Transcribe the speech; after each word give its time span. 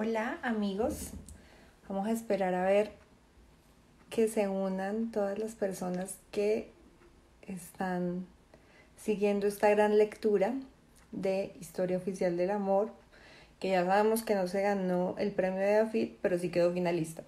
Hola 0.00 0.38
amigos, 0.42 1.10
vamos 1.88 2.06
a 2.06 2.12
esperar 2.12 2.54
a 2.54 2.64
ver 2.64 2.92
que 4.10 4.28
se 4.28 4.46
unan 4.46 5.10
todas 5.10 5.40
las 5.40 5.56
personas 5.56 6.14
que 6.30 6.70
están 7.48 8.24
siguiendo 8.96 9.48
esta 9.48 9.68
gran 9.70 9.98
lectura 9.98 10.54
de 11.10 11.52
Historia 11.60 11.96
Oficial 11.96 12.36
del 12.36 12.52
Amor, 12.52 12.92
que 13.58 13.70
ya 13.70 13.84
sabemos 13.84 14.22
que 14.22 14.36
no 14.36 14.46
se 14.46 14.62
ganó 14.62 15.16
el 15.18 15.32
premio 15.32 15.58
de 15.58 15.78
AFIT, 15.78 16.16
pero 16.22 16.38
sí 16.38 16.50
quedó 16.50 16.72
finalista. 16.72 17.24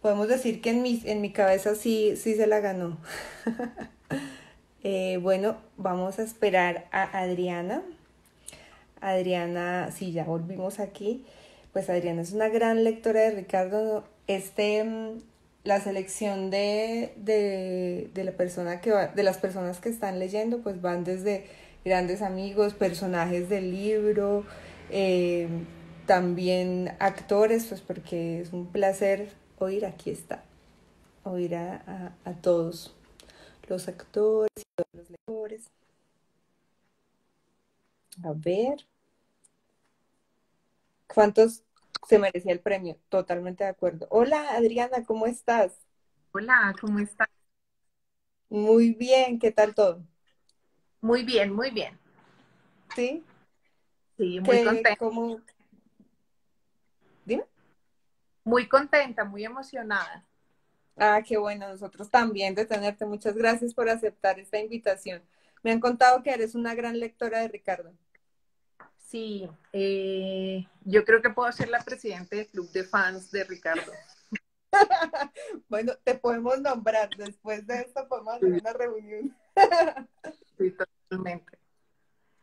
Podemos 0.00 0.26
decir 0.26 0.60
que 0.60 0.70
en 0.70 0.82
mi, 0.82 1.00
en 1.04 1.20
mi 1.20 1.30
cabeza 1.30 1.76
sí, 1.76 2.16
sí 2.16 2.34
se 2.34 2.48
la 2.48 2.58
ganó. 2.58 2.98
Eh, 4.84 5.20
bueno, 5.22 5.58
vamos 5.76 6.18
a 6.18 6.24
esperar 6.24 6.88
a 6.90 7.20
Adriana. 7.20 7.84
Adriana, 9.00 9.92
sí, 9.92 10.10
ya 10.10 10.24
volvimos 10.24 10.80
aquí 10.80 11.24
pues 11.72 11.88
Adriana 11.90 12.22
es 12.22 12.32
una 12.32 12.48
gran 12.48 12.84
lectora 12.84 13.20
de 13.20 13.30
Ricardo. 13.32 14.04
Este, 14.26 14.84
mm, 14.84 15.20
la 15.64 15.80
selección 15.80 16.50
de, 16.50 17.12
de, 17.16 18.24
la 18.24 18.32
persona 18.32 18.80
que 18.80 18.90
va, 18.90 19.08
de 19.08 19.22
las 19.22 19.38
personas 19.38 19.80
que 19.80 19.88
están 19.88 20.18
leyendo, 20.18 20.60
pues 20.60 20.80
van 20.80 21.04
desde 21.04 21.46
grandes 21.84 22.22
amigos, 22.22 22.74
personajes 22.74 23.48
del 23.48 23.70
libro, 23.70 24.44
eh, 24.90 25.48
también 26.06 26.94
actores, 26.98 27.66
pues 27.66 27.80
porque 27.80 28.40
es 28.40 28.52
un 28.52 28.66
placer 28.66 29.30
oír, 29.58 29.86
aquí 29.86 30.10
está, 30.10 30.42
oír 31.24 31.54
a, 31.54 32.14
a 32.24 32.32
todos 32.34 32.94
los 33.68 33.88
actores 33.88 34.50
y 34.56 34.62
todos 34.76 34.88
los 34.94 35.10
lectores. 35.10 35.70
A 38.24 38.32
ver. 38.34 38.91
¿Cuántos 41.14 41.62
se 42.08 42.18
merecía 42.18 42.52
el 42.52 42.60
premio? 42.60 42.98
Totalmente 43.08 43.64
de 43.64 43.70
acuerdo. 43.70 44.06
Hola, 44.10 44.54
Adriana, 44.54 45.04
¿cómo 45.04 45.26
estás? 45.26 45.78
Hola, 46.32 46.74
¿cómo 46.80 46.98
estás? 47.00 47.28
Muy 48.48 48.94
bien, 48.94 49.38
¿qué 49.38 49.50
tal 49.50 49.74
todo? 49.74 50.02
Muy 51.00 51.22
bien, 51.22 51.52
muy 51.52 51.70
bien. 51.70 51.98
¿Sí? 52.94 53.22
Sí, 54.16 54.40
muy 54.40 54.64
contenta. 54.64 54.96
Dime. 57.24 57.44
Muy 58.44 58.68
contenta, 58.68 59.24
muy 59.24 59.44
emocionada. 59.44 60.26
Ah, 60.96 61.22
qué 61.26 61.36
bueno, 61.36 61.68
nosotros 61.68 62.10
también 62.10 62.54
de 62.54 62.66
tenerte. 62.66 63.04
Muchas 63.04 63.34
gracias 63.34 63.74
por 63.74 63.88
aceptar 63.88 64.38
esta 64.38 64.58
invitación. 64.58 65.22
Me 65.62 65.72
han 65.72 65.80
contado 65.80 66.22
que 66.22 66.30
eres 66.30 66.54
una 66.54 66.74
gran 66.74 66.98
lectora 66.98 67.40
de 67.40 67.48
Ricardo. 67.48 67.92
Sí, 69.12 69.46
eh, 69.74 70.66
yo 70.86 71.04
creo 71.04 71.20
que 71.20 71.28
puedo 71.28 71.52
ser 71.52 71.68
la 71.68 71.80
presidenta 71.80 72.34
del 72.34 72.48
club 72.48 72.72
de 72.72 72.82
fans 72.82 73.30
de 73.30 73.44
Ricardo. 73.44 73.92
bueno, 75.68 75.92
te 76.02 76.14
podemos 76.14 76.58
nombrar. 76.62 77.10
Después 77.18 77.66
de 77.66 77.80
esto 77.80 78.08
podemos 78.08 78.36
hacer 78.36 78.48
una 78.48 78.72
reunión. 78.72 79.36
sí, 80.56 80.74
totalmente. 81.10 81.58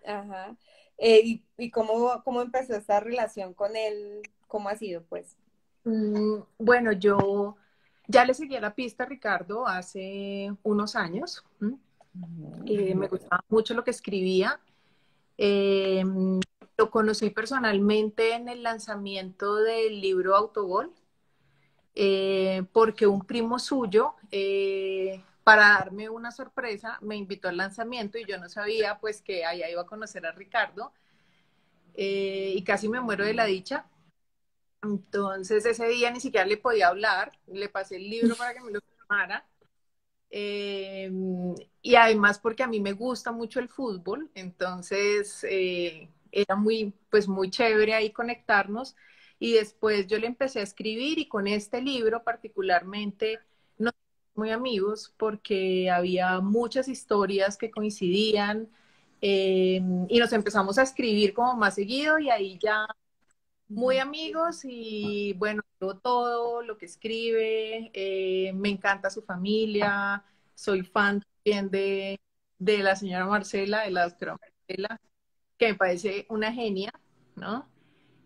Ajá. 0.06 0.56
Eh, 1.00 1.42
¿Y, 1.58 1.72
cómo, 1.72 2.22
cómo 2.24 2.44
empezó 2.44 2.76
esta 2.76 3.00
relación 3.00 3.56
con 3.56 3.76
él? 3.76 4.22
¿Cómo 4.46 4.70
ha 4.70 4.76
sido, 4.76 5.02
pues? 5.10 5.38
Mm, 5.86 6.42
bueno, 6.60 6.92
yo 6.92 7.58
ya 8.08 8.26
le 8.26 8.36
seguí 8.36 8.60
la 8.60 8.76
pista 8.76 9.06
a 9.06 9.08
Ricardo 9.08 9.66
hace 9.66 10.54
unos 10.62 10.96
años. 10.96 11.44
Eh, 12.68 12.94
me 12.94 13.08
gustaba 13.08 13.44
mucho 13.50 13.74
lo 13.74 13.84
que 13.84 13.90
escribía. 13.90 14.60
Eh, 15.36 16.04
lo 16.80 16.90
conocí 16.90 17.30
personalmente 17.30 18.36
en 18.36 18.48
el 18.48 18.64
lanzamiento 18.64 19.58
del 19.58 20.00
libro 20.00 20.34
Autogol, 20.38 20.94
eh, 21.94 22.64
porque 22.72 23.06
un 23.06 23.26
primo 23.26 23.60
suyo, 23.60 24.14
eh, 24.32 25.22
para 25.44 25.74
darme 25.74 26.08
una 26.08 26.32
sorpresa, 26.32 26.98
me 27.02 27.18
invitó 27.18 27.50
al 27.50 27.58
lanzamiento 27.58 28.18
y 28.18 28.24
yo 28.26 28.38
no 28.38 28.48
sabía 28.48 28.98
pues 28.98 29.22
que 29.22 29.44
allá 29.44 29.70
iba 29.70 29.82
a 29.82 29.86
conocer 29.86 30.26
a 30.26 30.32
Ricardo 30.32 30.94
eh, 31.96 32.54
y 32.56 32.64
casi 32.64 32.88
me 32.88 33.02
muero 33.02 33.26
de 33.26 33.34
la 33.34 33.44
dicha. 33.44 33.86
Entonces 34.82 35.66
ese 35.66 35.86
día 35.90 36.12
ni 36.12 36.22
siquiera 36.22 36.46
le 36.46 36.56
podía 36.56 36.88
hablar, 36.88 37.38
le 37.48 37.68
pasé 37.68 37.98
el 37.98 38.10
libro 38.10 38.38
para 38.38 38.54
que 38.54 38.62
me 38.62 38.72
lo 38.72 38.80
firmara. 38.80 39.46
y 41.82 41.96
además 41.96 42.40
porque 42.40 42.64
a 42.64 42.68
mí 42.68 42.80
me 42.80 42.94
gusta 42.94 43.34
mucho 43.34 43.60
el 43.60 43.68
fútbol, 43.68 44.32
entonces 44.34 45.44
era 46.32 46.56
muy, 46.56 46.94
pues 47.10 47.28
muy 47.28 47.50
chévere 47.50 47.94
ahí 47.94 48.12
conectarnos. 48.12 48.96
Y 49.40 49.54
después 49.54 50.08
yo 50.08 50.18
le 50.20 50.28
empecé 50.28 50.60
a 50.60 50.64
escribir 50.64 51.20
y 51.20 51.28
con 51.28 51.48
este 51.48 51.82
libro 51.82 52.24
particularmente 52.24 53.40
nos 53.78 53.94
muy 54.36 54.52
amigos 54.52 55.14
porque 55.18 55.90
había 55.90 56.40
muchas 56.42 56.88
historias 56.88 57.58
que 57.58 57.72
coincidían 57.72 58.70
eh, 59.22 59.82
y 60.10 60.20
nos 60.20 60.34
empezamos 60.34 60.78
a 60.78 60.84
escribir 60.84 61.34
como 61.34 61.56
más 61.56 61.76
seguido 61.76 62.20
y 62.20 62.30
ahí 62.30 62.58
ya 62.62 62.86
muy 63.68 63.98
amigos 64.00 64.62
y 64.64 65.34
bueno, 65.34 65.62
todo 66.02 66.62
lo 66.64 66.78
que 66.78 66.86
escribe, 66.86 67.92
eh, 67.94 68.52
me 68.54 68.70
encanta 68.70 69.10
su 69.10 69.22
familia, 69.22 70.24
soy 70.56 70.84
fan 70.84 71.22
también 71.44 71.70
de, 71.70 72.20
de 72.58 72.80
la 72.80 72.96
señora 72.96 73.26
Marcela, 73.28 73.82
de 73.84 73.92
la 73.92 74.04
doctora 74.06 74.38
Marcela, 74.38 75.00
que 75.60 75.68
me 75.68 75.76
parece 75.76 76.26
una 76.30 76.52
genia, 76.52 76.92
¿no? 77.36 77.70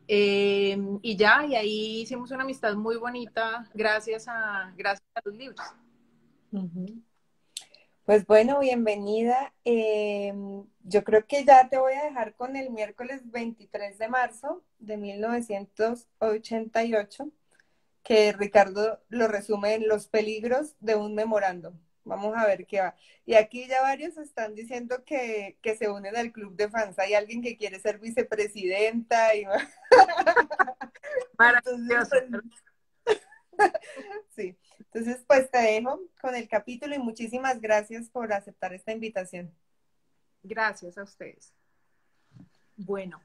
Eh, 0.07 0.77
y 1.01 1.17
ya, 1.17 1.45
y 1.45 1.55
ahí 1.55 2.01
hicimos 2.01 2.31
una 2.31 2.43
amistad 2.43 2.75
muy 2.75 2.95
bonita 2.97 3.69
gracias 3.73 4.27
a, 4.27 4.71
gracias 4.77 5.09
a 5.15 5.21
los 5.25 5.35
libros. 5.35 5.65
Pues 8.05 8.27
bueno, 8.27 8.59
bienvenida. 8.59 9.51
Em, 9.63 10.63
yo 10.83 11.03
creo 11.03 11.25
que 11.25 11.43
ya 11.43 11.67
te 11.69 11.79
voy 11.79 11.93
a 11.93 12.03
dejar 12.03 12.35
con 12.35 12.55
el 12.55 12.69
miércoles 12.69 13.23
23 13.31 13.97
de 13.97 14.07
marzo 14.07 14.63
de 14.77 14.97
1988, 14.97 17.31
que 18.03 18.31
Ricardo 18.33 19.01
lo 19.09 19.27
resume 19.27 19.73
en 19.73 19.87
Los 19.87 20.05
peligros 20.07 20.75
de 20.81 20.95
un 20.95 21.15
memorando. 21.15 21.73
Vamos 22.05 22.35
a 22.35 22.45
ver 22.45 22.65
qué 22.65 22.81
va. 22.81 22.95
Y 23.25 23.35
aquí 23.35 23.67
ya 23.67 23.81
varios 23.81 24.17
están 24.17 24.55
diciendo 24.55 25.03
que, 25.05 25.57
se 25.77 25.89
unen 25.89 26.15
al 26.15 26.31
club 26.31 26.55
de 26.55 26.69
fans. 26.69 26.99
Hay 26.99 27.13
alguien 27.13 27.41
que 27.41 27.57
quiere 27.57 27.79
ser 27.79 27.99
vicepresidenta. 27.99 29.35
Y... 29.35 29.45
Maravilloso. 31.37 32.15
sí, 34.35 34.57
entonces 34.79 35.23
pues 35.27 35.49
te 35.49 35.59
dejo 35.59 35.99
con 36.21 36.35
el 36.35 36.47
capítulo 36.47 36.95
y 36.95 36.99
muchísimas 36.99 37.61
gracias 37.61 38.09
por 38.09 38.33
aceptar 38.33 38.73
esta 38.73 38.91
invitación. 38.91 39.53
Gracias 40.41 40.97
a 40.97 41.03
ustedes. 41.03 41.53
Bueno, 42.75 43.21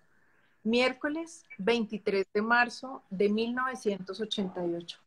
miércoles 0.62 1.44
23 1.58 2.26
de 2.32 2.42
marzo 2.42 3.02
de 3.10 3.28
1988. 3.28 5.00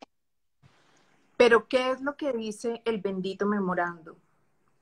Pero, 1.41 1.67
¿qué 1.67 1.89
es 1.89 2.01
lo 2.01 2.17
que 2.17 2.33
dice 2.33 2.83
el 2.85 3.01
bendito 3.01 3.47
memorando? 3.47 4.15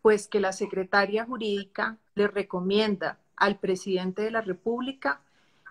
Pues 0.01 0.27
que 0.27 0.41
la 0.41 0.51
secretaria 0.51 1.23
jurídica 1.23 1.97
le 2.15 2.27
recomienda 2.27 3.17
al 3.37 3.57
presidente 3.59 4.23
de 4.23 4.31
la 4.31 4.41
República 4.41 5.21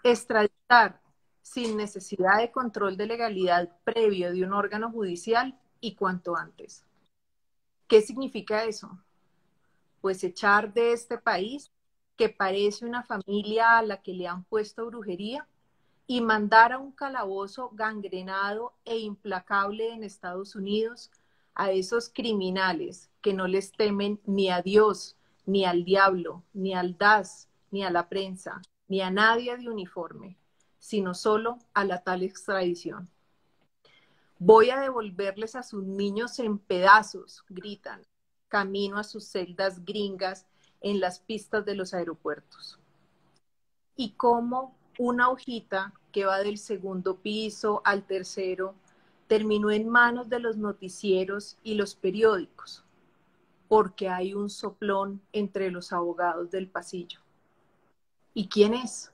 extraditar 0.02 1.02
sin 1.42 1.76
necesidad 1.76 2.38
de 2.38 2.50
control 2.50 2.96
de 2.96 3.04
legalidad 3.04 3.68
previo 3.84 4.32
de 4.32 4.42
un 4.42 4.54
órgano 4.54 4.90
judicial 4.90 5.60
y 5.82 5.94
cuanto 5.94 6.38
antes. 6.38 6.86
¿Qué 7.86 8.00
significa 8.00 8.64
eso? 8.64 8.98
Pues 10.00 10.24
echar 10.24 10.72
de 10.72 10.94
este 10.94 11.18
país 11.18 11.70
que 12.16 12.30
parece 12.30 12.86
una 12.86 13.02
familia 13.02 13.76
a 13.76 13.82
la 13.82 14.00
que 14.00 14.14
le 14.14 14.26
han 14.26 14.42
puesto 14.44 14.86
brujería 14.86 15.46
y 16.10 16.22
mandar 16.22 16.72
a 16.72 16.78
un 16.78 16.90
calabozo 16.90 17.70
gangrenado 17.74 18.72
e 18.86 18.96
implacable 18.96 19.92
en 19.92 20.02
Estados 20.02 20.56
Unidos 20.56 21.10
a 21.54 21.70
esos 21.70 22.08
criminales 22.08 23.10
que 23.20 23.34
no 23.34 23.46
les 23.46 23.72
temen 23.72 24.18
ni 24.24 24.48
a 24.48 24.62
Dios, 24.62 25.18
ni 25.44 25.66
al 25.66 25.84
diablo, 25.84 26.42
ni 26.54 26.74
al 26.74 26.96
DAS, 26.96 27.48
ni 27.70 27.84
a 27.84 27.90
la 27.90 28.08
prensa, 28.08 28.62
ni 28.88 29.02
a 29.02 29.10
nadie 29.10 29.54
de 29.58 29.68
uniforme, 29.68 30.38
sino 30.78 31.12
solo 31.12 31.58
a 31.74 31.84
la 31.84 32.02
tal 32.02 32.22
extradición. 32.22 33.10
Voy 34.38 34.70
a 34.70 34.80
devolverles 34.80 35.56
a 35.56 35.62
sus 35.62 35.84
niños 35.84 36.38
en 36.38 36.58
pedazos, 36.58 37.44
gritan, 37.50 38.00
camino 38.48 38.96
a 38.96 39.04
sus 39.04 39.26
celdas 39.26 39.84
gringas 39.84 40.46
en 40.80 41.00
las 41.00 41.18
pistas 41.18 41.66
de 41.66 41.74
los 41.74 41.92
aeropuertos. 41.92 42.78
Y 43.94 44.12
cómo 44.12 44.74
una 44.98 45.28
hojita 45.28 45.92
que 46.12 46.24
va 46.24 46.38
del 46.38 46.58
segundo 46.58 47.16
piso 47.16 47.82
al 47.84 48.04
tercero 48.04 48.74
terminó 49.26 49.70
en 49.70 49.88
manos 49.88 50.28
de 50.28 50.40
los 50.40 50.56
noticieros 50.56 51.58
y 51.62 51.74
los 51.74 51.94
periódicos, 51.94 52.82
porque 53.68 54.08
hay 54.08 54.32
un 54.34 54.48
soplón 54.48 55.20
entre 55.32 55.70
los 55.70 55.92
abogados 55.92 56.50
del 56.50 56.68
pasillo. 56.68 57.20
¿Y 58.32 58.48
quién 58.48 58.74
es? 58.74 59.12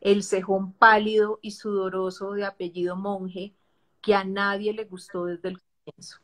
el 0.00 0.22
cejón 0.22 0.72
pálido 0.72 1.38
y 1.42 1.52
sudoroso 1.52 2.32
de 2.32 2.44
apellido 2.44 2.96
monje 2.96 3.52
que 4.00 4.14
a 4.14 4.24
nadie 4.24 4.72
le 4.72 4.84
gustó 4.84 5.24
desde 5.24 5.48
el 5.50 5.60
comienzo. 5.60 6.18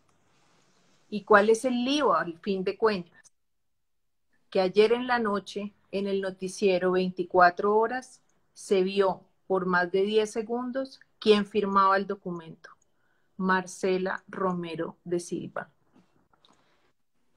¿Y 1.11 1.25
cuál 1.25 1.51
es 1.51 1.65
el 1.65 1.85
lío 1.85 2.15
al 2.15 2.39
fin 2.39 2.65
de 2.65 2.77
cuentas? 2.79 3.33
Que 4.51 4.61
ayer 4.61 4.93
en 4.93 5.07
la 5.07 5.19
noche, 5.19 5.73
en 5.91 6.07
el 6.07 6.21
noticiero 6.21 6.93
24 6.93 7.77
horas, 7.77 8.21
se 8.53 8.83
vio 8.83 9.23
por 9.47 9.67
más 9.67 9.91
de 9.91 10.03
10 10.03 10.31
segundos 10.31 11.01
quién 11.19 11.47
firmaba 11.47 11.97
el 11.97 12.07
documento. 12.07 12.71
Marcela 13.37 14.23
Romero 14.29 14.97
de 15.05 15.19
Silva. 15.19 15.71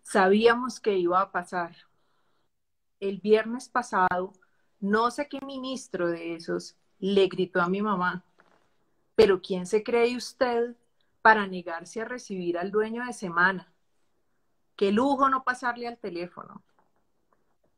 Sabíamos 0.03 0.79
que 0.79 0.97
iba 0.97 1.19
a 1.19 1.31
pasar. 1.31 1.75
El 2.99 3.19
viernes 3.19 3.67
pasado, 3.67 4.33
no 4.79 5.11
sé 5.11 5.27
qué 5.27 5.39
ministro 5.41 6.07
de 6.07 6.35
esos 6.35 6.75
le 6.99 7.27
gritó 7.27 7.61
a 7.61 7.69
mi 7.69 7.81
mamá, 7.81 8.23
pero 9.15 9.41
¿quién 9.41 9.65
se 9.65 9.83
cree 9.83 10.15
usted 10.15 10.75
para 11.21 11.47
negarse 11.47 12.01
a 12.01 12.05
recibir 12.05 12.57
al 12.57 12.71
dueño 12.71 13.05
de 13.05 13.13
semana? 13.13 13.71
Qué 14.75 14.91
lujo 14.91 15.29
no 15.29 15.43
pasarle 15.43 15.87
al 15.87 15.97
teléfono. 15.97 16.61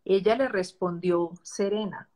Ella 0.06 0.36
le 0.36 0.48
respondió 0.48 1.32
serena, 1.44 2.10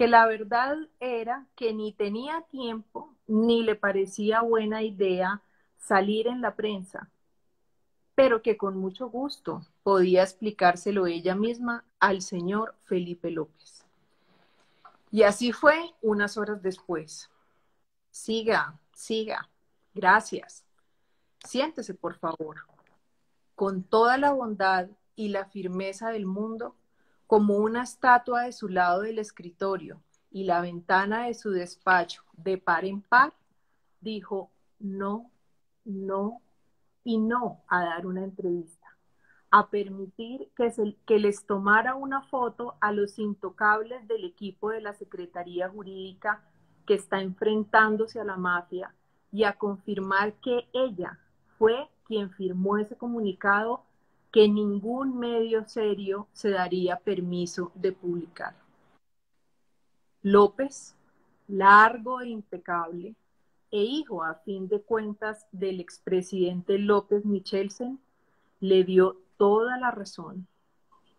que 0.00 0.08
la 0.08 0.24
verdad 0.24 0.78
era 0.98 1.46
que 1.54 1.74
ni 1.74 1.92
tenía 1.92 2.40
tiempo 2.50 3.14
ni 3.26 3.62
le 3.62 3.74
parecía 3.74 4.40
buena 4.40 4.82
idea 4.82 5.42
salir 5.76 6.26
en 6.26 6.40
la 6.40 6.56
prensa, 6.56 7.10
pero 8.14 8.40
que 8.40 8.56
con 8.56 8.78
mucho 8.78 9.10
gusto 9.10 9.60
podía 9.82 10.22
explicárselo 10.22 11.06
ella 11.06 11.34
misma 11.34 11.84
al 11.98 12.22
señor 12.22 12.76
Felipe 12.84 13.30
López. 13.30 13.84
Y 15.10 15.24
así 15.24 15.52
fue 15.52 15.92
unas 16.00 16.38
horas 16.38 16.62
después. 16.62 17.28
Siga, 18.10 18.80
siga. 18.94 19.50
Gracias. 19.92 20.64
Siéntese, 21.44 21.92
por 21.92 22.14
favor. 22.14 22.64
Con 23.54 23.82
toda 23.82 24.16
la 24.16 24.32
bondad 24.32 24.88
y 25.14 25.28
la 25.28 25.44
firmeza 25.44 26.08
del 26.08 26.24
mundo, 26.24 26.74
como 27.30 27.58
una 27.58 27.84
estatua 27.84 28.42
de 28.42 28.52
su 28.52 28.68
lado 28.68 29.02
del 29.02 29.20
escritorio 29.20 30.02
y 30.32 30.42
la 30.42 30.60
ventana 30.60 31.26
de 31.26 31.34
su 31.34 31.52
despacho 31.52 32.24
de 32.32 32.58
par 32.58 32.84
en 32.84 33.02
par, 33.02 33.32
dijo 34.00 34.50
no, 34.80 35.30
no 35.84 36.42
y 37.04 37.18
no 37.18 37.62
a 37.68 37.84
dar 37.84 38.04
una 38.04 38.24
entrevista, 38.24 38.98
a 39.52 39.70
permitir 39.70 40.50
que, 40.56 40.72
se, 40.72 40.96
que 41.06 41.20
les 41.20 41.46
tomara 41.46 41.94
una 41.94 42.22
foto 42.22 42.74
a 42.80 42.90
los 42.90 43.16
intocables 43.20 44.08
del 44.08 44.24
equipo 44.24 44.70
de 44.70 44.80
la 44.80 44.94
Secretaría 44.94 45.68
Jurídica 45.68 46.42
que 46.84 46.94
está 46.94 47.20
enfrentándose 47.20 48.18
a 48.18 48.24
la 48.24 48.38
mafia 48.38 48.92
y 49.30 49.44
a 49.44 49.52
confirmar 49.52 50.34
que 50.40 50.68
ella 50.72 51.20
fue 51.58 51.88
quien 52.06 52.32
firmó 52.32 52.76
ese 52.76 52.96
comunicado 52.96 53.84
que 54.30 54.48
ningún 54.48 55.18
medio 55.18 55.66
serio 55.68 56.28
se 56.32 56.50
daría 56.50 56.96
permiso 56.96 57.72
de 57.74 57.92
publicar. 57.92 58.54
López, 60.22 60.94
largo 61.48 62.20
e 62.20 62.28
impecable, 62.28 63.14
e 63.70 63.82
hijo 63.82 64.22
a 64.22 64.34
fin 64.34 64.68
de 64.68 64.80
cuentas 64.80 65.46
del 65.52 65.80
expresidente 65.80 66.78
López 66.78 67.24
Michelsen, 67.24 67.98
le 68.60 68.84
dio 68.84 69.16
toda 69.36 69.78
la 69.78 69.90
razón 69.90 70.46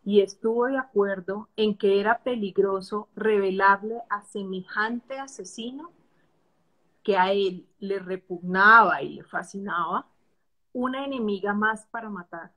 y 0.04 0.22
estuvo 0.22 0.66
de 0.68 0.78
acuerdo 0.78 1.48
en 1.56 1.78
que 1.78 2.00
era 2.00 2.20
peligroso 2.20 3.08
revelarle 3.16 4.02
a 4.10 4.24
semejante 4.24 5.20
asesino 5.20 5.92
que 7.04 7.18
a 7.18 7.32
él 7.32 7.68
le 7.80 8.00
repugnaba 8.00 9.02
y 9.02 9.16
le 9.16 9.24
fascinaba, 9.24 10.08
una 10.74 11.04
enemiga 11.04 11.54
más 11.54 11.86
para 11.88 12.10
matar 12.10 12.52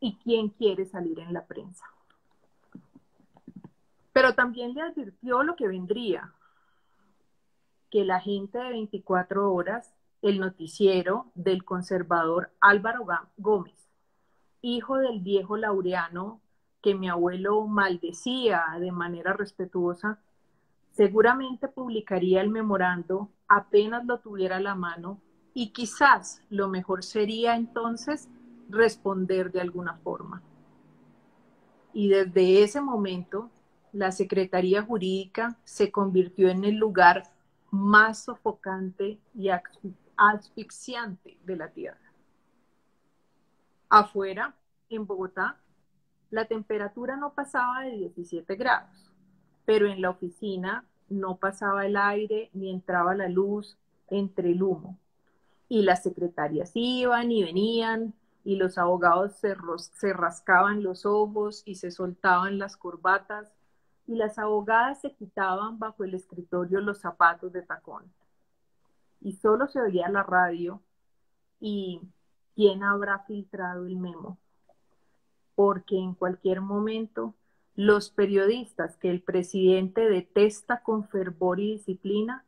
y 0.00 0.16
quién 0.16 0.48
quiere 0.48 0.86
salir 0.86 1.20
en 1.20 1.32
la 1.32 1.46
prensa. 1.46 1.84
Pero 4.12 4.34
también 4.34 4.74
le 4.74 4.82
advirtió 4.82 5.42
lo 5.42 5.54
que 5.54 5.68
vendría, 5.68 6.32
que 7.90 8.04
la 8.04 8.20
gente 8.20 8.58
de 8.58 8.70
24 8.70 9.52
horas, 9.52 9.94
el 10.22 10.40
noticiero 10.40 11.30
del 11.34 11.64
conservador 11.64 12.52
Álvaro 12.60 13.06
Gómez, 13.36 13.88
hijo 14.62 14.96
del 14.96 15.20
viejo 15.20 15.56
laureano 15.56 16.40
que 16.82 16.94
mi 16.94 17.08
abuelo 17.08 17.66
maldecía 17.66 18.64
de 18.78 18.92
manera 18.92 19.32
respetuosa, 19.32 20.18
seguramente 20.92 21.68
publicaría 21.68 22.40
el 22.40 22.48
memorando 22.48 23.30
apenas 23.48 24.04
lo 24.06 24.18
tuviera 24.20 24.56
a 24.56 24.60
la 24.60 24.74
mano 24.74 25.20
y 25.52 25.72
quizás 25.72 26.42
lo 26.48 26.68
mejor 26.68 27.04
sería 27.04 27.56
entonces 27.56 28.28
responder 28.70 29.52
de 29.52 29.60
alguna 29.60 29.96
forma. 29.98 30.42
Y 31.92 32.08
desde 32.08 32.62
ese 32.62 32.80
momento, 32.80 33.50
la 33.92 34.12
Secretaría 34.12 34.82
Jurídica 34.82 35.58
se 35.64 35.90
convirtió 35.90 36.48
en 36.48 36.64
el 36.64 36.76
lugar 36.76 37.24
más 37.70 38.24
sofocante 38.24 39.18
y 39.34 39.50
asfixiante 40.16 41.38
de 41.44 41.56
la 41.56 41.68
Tierra. 41.68 42.12
Afuera, 43.88 44.54
en 44.88 45.06
Bogotá, 45.06 45.60
la 46.30 46.44
temperatura 46.44 47.16
no 47.16 47.32
pasaba 47.34 47.80
de 47.80 47.96
17 47.96 48.54
grados, 48.54 49.12
pero 49.64 49.88
en 49.88 50.00
la 50.00 50.10
oficina 50.10 50.84
no 51.08 51.36
pasaba 51.36 51.86
el 51.86 51.96
aire 51.96 52.50
ni 52.52 52.70
entraba 52.70 53.14
la 53.14 53.28
luz 53.28 53.76
entre 54.08 54.52
el 54.52 54.62
humo. 54.62 54.96
Y 55.68 55.82
las 55.82 56.02
secretarias 56.02 56.72
iban 56.74 57.30
y 57.32 57.42
venían 57.44 58.14
y 58.44 58.56
los 58.56 58.78
abogados 58.78 59.36
se, 59.36 59.54
rascaban 60.12 60.82
los 60.82 61.04
ojos 61.04 61.62
y 61.66 61.76
se 61.76 61.90
soltaban 61.90 62.58
las 62.58 62.76
corbatas 62.76 63.52
y 64.06 64.16
las 64.16 64.38
abogadas 64.38 65.00
se 65.00 65.14
quitaban 65.14 65.78
bajo 65.78 66.04
el 66.04 66.14
escritorio 66.14 66.80
los 66.80 67.00
zapatos 67.00 67.52
de 67.52 67.62
tacón. 67.62 68.12
Y 69.20 69.34
solo 69.34 69.68
se 69.68 69.80
oía 69.80 70.08
la 70.08 70.22
radio 70.22 70.82
y 71.60 72.00
quién 72.54 72.82
habrá 72.82 73.20
filtrado 73.20 73.86
el 73.86 73.96
memo. 73.96 74.38
Porque 75.54 75.98
en 75.98 76.14
cualquier 76.14 76.62
momento 76.62 77.34
los 77.76 78.10
periodistas 78.10 78.96
que 78.96 79.10
el 79.10 79.22
presidente 79.22 80.08
detesta 80.08 80.82
con 80.82 81.06
fervor 81.06 81.60
y 81.60 81.72
disciplina 81.72 82.44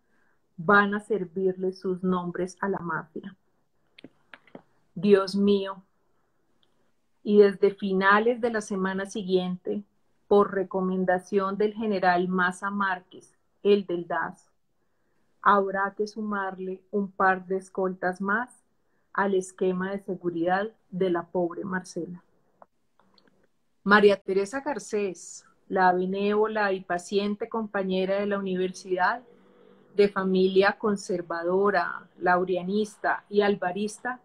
van 0.56 0.94
a 0.94 1.00
servirle 1.00 1.72
sus 1.72 2.02
nombres 2.02 2.56
a 2.60 2.68
la 2.68 2.78
mafia. 2.78 3.36
Dios 5.02 5.34
mío. 5.34 5.82
Y 7.24 7.38
desde 7.38 7.74
finales 7.74 8.40
de 8.40 8.50
la 8.50 8.60
semana 8.60 9.04
siguiente, 9.06 9.82
por 10.28 10.54
recomendación 10.54 11.58
del 11.58 11.74
general 11.74 12.28
Maza 12.28 12.70
Márquez, 12.70 13.36
el 13.62 13.84
del 13.84 14.06
DAS, 14.06 14.48
habrá 15.42 15.92
que 15.96 16.06
sumarle 16.06 16.80
un 16.92 17.10
par 17.10 17.46
de 17.46 17.56
escoltas 17.56 18.20
más 18.20 18.62
al 19.12 19.34
esquema 19.34 19.90
de 19.90 19.98
seguridad 19.98 20.70
de 20.90 21.10
la 21.10 21.26
pobre 21.26 21.64
Marcela. 21.64 22.22
María 23.82 24.16
Teresa 24.16 24.60
Garcés, 24.60 25.44
la 25.68 25.92
benévola 25.92 26.72
y 26.72 26.80
paciente 26.80 27.48
compañera 27.48 28.20
de 28.20 28.26
la 28.26 28.38
universidad, 28.38 29.22
de 29.96 30.08
familia 30.08 30.78
conservadora, 30.78 32.08
laurianista 32.18 33.24
y 33.28 33.42
alvarista, 33.42 34.20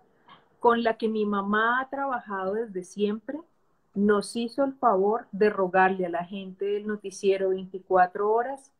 con 0.59 0.83
la 0.83 0.97
que 0.97 1.07
mi 1.07 1.25
mamá 1.25 1.81
ha 1.81 1.89
trabajado 1.89 2.53
desde 2.53 2.83
siempre, 2.83 3.39
nos 3.93 4.35
hizo 4.35 4.63
el 4.63 4.73
favor 4.73 5.27
de 5.31 5.49
rogarle 5.49 6.05
a 6.05 6.09
la 6.09 6.23
gente 6.25 6.65
del 6.65 6.87
noticiero 6.87 7.49
24 7.49 8.31
horas 8.31 8.71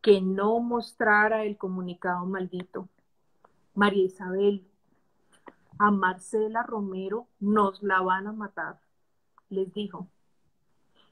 que 0.00 0.20
no 0.20 0.60
mostrara 0.60 1.44
el 1.44 1.56
comunicado 1.56 2.26
maldito. 2.26 2.88
María 3.74 4.04
Isabel, 4.04 4.66
a 5.78 5.90
Marcela 5.90 6.62
Romero 6.62 7.26
nos 7.38 7.82
la 7.82 8.00
van 8.00 8.26
a 8.26 8.32
matar, 8.32 8.80
les 9.50 9.72
dijo. 9.72 10.08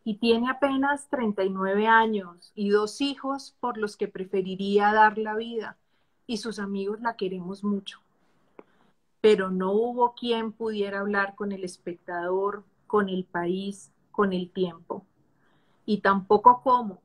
Y 0.05 0.19
tiene 0.19 0.51
apenas 0.51 1.09
39 1.09 1.87
años 1.87 2.53
y 2.55 2.71
dos 2.71 3.01
hijos 3.01 3.57
por 3.61 3.79
los 3.79 3.97
que 3.97 4.09
preferiría 4.09 4.93
dar 4.93 5.19
la 5.19 5.35
vida, 5.35 5.77
y 6.27 6.39
sus 6.39 6.59
amigos 6.59 7.01
la 7.01 7.17
queremos 7.17 7.65
mucho 7.65 8.04
pero 9.25 9.51
no 9.51 9.73
hubo 9.73 10.13
quien 10.13 10.53
pudiera 10.53 11.01
hablar 11.01 11.35
con 11.35 11.51
el 11.53 11.65
espectador, 11.65 12.63
con 12.87 13.09
el 13.09 13.25
país, 13.25 13.91
con 14.11 14.35
el 14.35 14.51
tiempo. 14.51 15.07
Y 15.87 16.03
tampoco 16.03 16.61
cómo, 16.63 17.01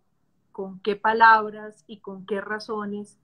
con 0.51 0.81
qué 0.81 0.97
palabras 0.97 1.85
y 1.87 1.99
con 1.99 2.25
qué 2.25 2.41
razones 2.41 3.17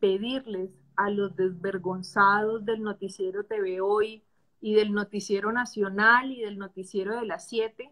pedirles 0.00 0.68
a 0.96 1.08
los 1.08 1.34
desvergonzados 1.34 2.62
del 2.66 2.82
noticiero 2.82 3.44
TV 3.44 3.80
Hoy 3.80 4.22
y 4.60 4.74
del 4.74 4.92
noticiero 4.92 5.50
nacional 5.50 6.30
y 6.30 6.42
del 6.42 6.58
noticiero 6.58 7.16
de 7.16 7.24
las 7.24 7.48
siete 7.48 7.90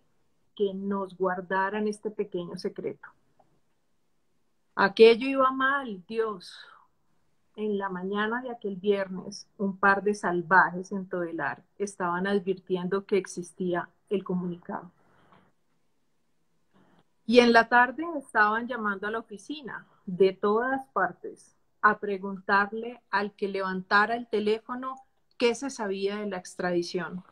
que 0.55 0.75
nos 0.75 1.17
guardaran 1.17 1.89
este 1.89 2.11
pequeño 2.11 2.59
secreto. 2.59 3.09
Aquello 4.75 5.27
iba 5.27 5.51
mal, 5.53 6.05
Dios. 6.07 6.55
En 7.56 7.78
la 7.78 7.88
mañana 7.88 8.42
de 8.42 8.50
aquel 8.50 8.75
viernes, 8.75 9.46
un 9.58 9.76
par 9.76 10.02
de 10.02 10.14
salvajes 10.14 10.90
en 10.90 11.08
Todelar 11.08 11.62
estaban 11.78 12.26
advirtiendo 12.26 13.06
que 13.06 13.16
existía 13.16 13.88
el 14.11 14.25
comunicado. 14.25 14.90
Y 17.26 17.38
en 17.38 17.52
la 17.52 17.68
tarde 17.68 18.04
estaban 18.18 18.66
llamando 18.66 19.06
a 19.06 19.11
la 19.12 19.20
oficina 19.20 19.87
de 20.04 20.32
todas 20.32 20.87
partes 20.88 21.54
a 21.80 21.99
preguntarle 21.99 23.00
al 23.11 23.32
que 23.32 23.46
levantara 23.46 24.16
el 24.16 24.26
teléfono 24.26 24.96
qué 25.38 25.54
se 25.54 25.70
sabía 25.70 26.16
de 26.16 26.26
la 26.26 26.38
extradición. 26.38 27.23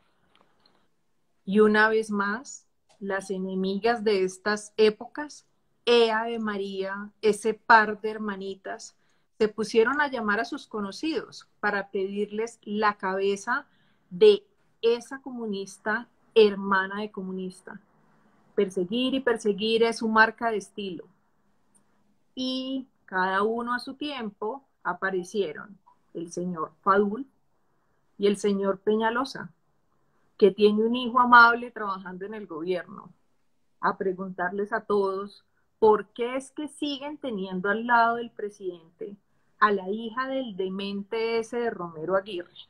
Y 1.45 1.61
una 1.61 1.89
vez 1.89 2.11
más, 2.11 2.67
las 3.01 3.31
enemigas 3.31 4.05
de 4.05 4.23
estas 4.23 4.73
épocas, 4.77 5.47
Ea 5.85 6.25
de 6.25 6.39
María, 6.39 7.11
ese 7.23 7.55
par 7.55 8.01
de 8.01 8.11
hermanitas, 8.11 8.95
se 9.43 9.49
pusieron 9.49 10.01
a 10.01 10.07
llamar 10.07 10.39
a 10.39 10.45
sus 10.45 10.69
conocidos 10.69 11.49
para 11.59 11.91
pedirles 11.91 12.61
la 12.63 12.95
cabeza 12.97 13.67
de 14.09 14.47
esa 14.83 15.21
comunista, 15.21 16.07
hermana 16.33 17.01
de 17.01 17.11
comunista. 17.11 17.81
Perseguir 18.55 19.15
y 19.15 19.21
perseguir 19.21 19.83
es 19.83 19.99
su 19.99 20.09
marca 20.09 20.53
de 20.53 20.59
estilo. 20.59 21.09
Y 22.37 22.87
cada 23.05 23.43
uno 23.43 23.75
a 23.75 23.81
su 23.81 23.95
tiempo 23.95 24.63
aparecieron 24.85 25.77
el 26.15 26.31
señor 26.31 26.71
Fadul 26.83 27.27
y 28.19 28.29
el 28.29 28.37
señor 28.37 28.79
Peñalosa, 28.79 29.51
que 30.39 30.53
tiene 30.53 30.85
un 30.85 30.95
hijo 30.95 31.19
amable 31.19 31.73
trabajando 31.73 32.27
en 32.27 32.35
el 32.35 32.47
gobierno, 32.47 33.11
a 33.81 33.99
preguntarles 33.99 34.73
a 34.73 34.83
todos 34.83 35.45
por 35.81 36.07
qué 36.11 36.37
es 36.37 36.53
que 36.53 36.69
siguen 36.69 37.19
teniendo 37.19 37.71
al 37.71 37.89
lado 37.89 38.19
del 38.19 38.31
presidente 38.31 39.17
a 39.63 39.71
la 39.71 39.89
hija 39.89 40.27
del 40.27 40.57
demente 40.57 41.39
ese 41.39 41.57
de 41.57 41.71
Romero 41.71 42.17
Aguirre, 42.17 42.67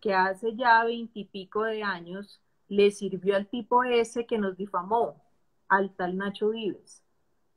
que 0.00 0.14
hace 0.14 0.54
ya 0.54 0.84
veintipico 0.84 1.64
de 1.64 1.82
años 1.82 2.40
le 2.68 2.92
sirvió 2.92 3.34
al 3.34 3.48
tipo 3.48 3.82
ese 3.82 4.24
que 4.24 4.38
nos 4.38 4.56
difamó, 4.56 5.20
al 5.66 5.90
tal 5.90 6.16
Nacho 6.16 6.50
Vives. 6.50 7.02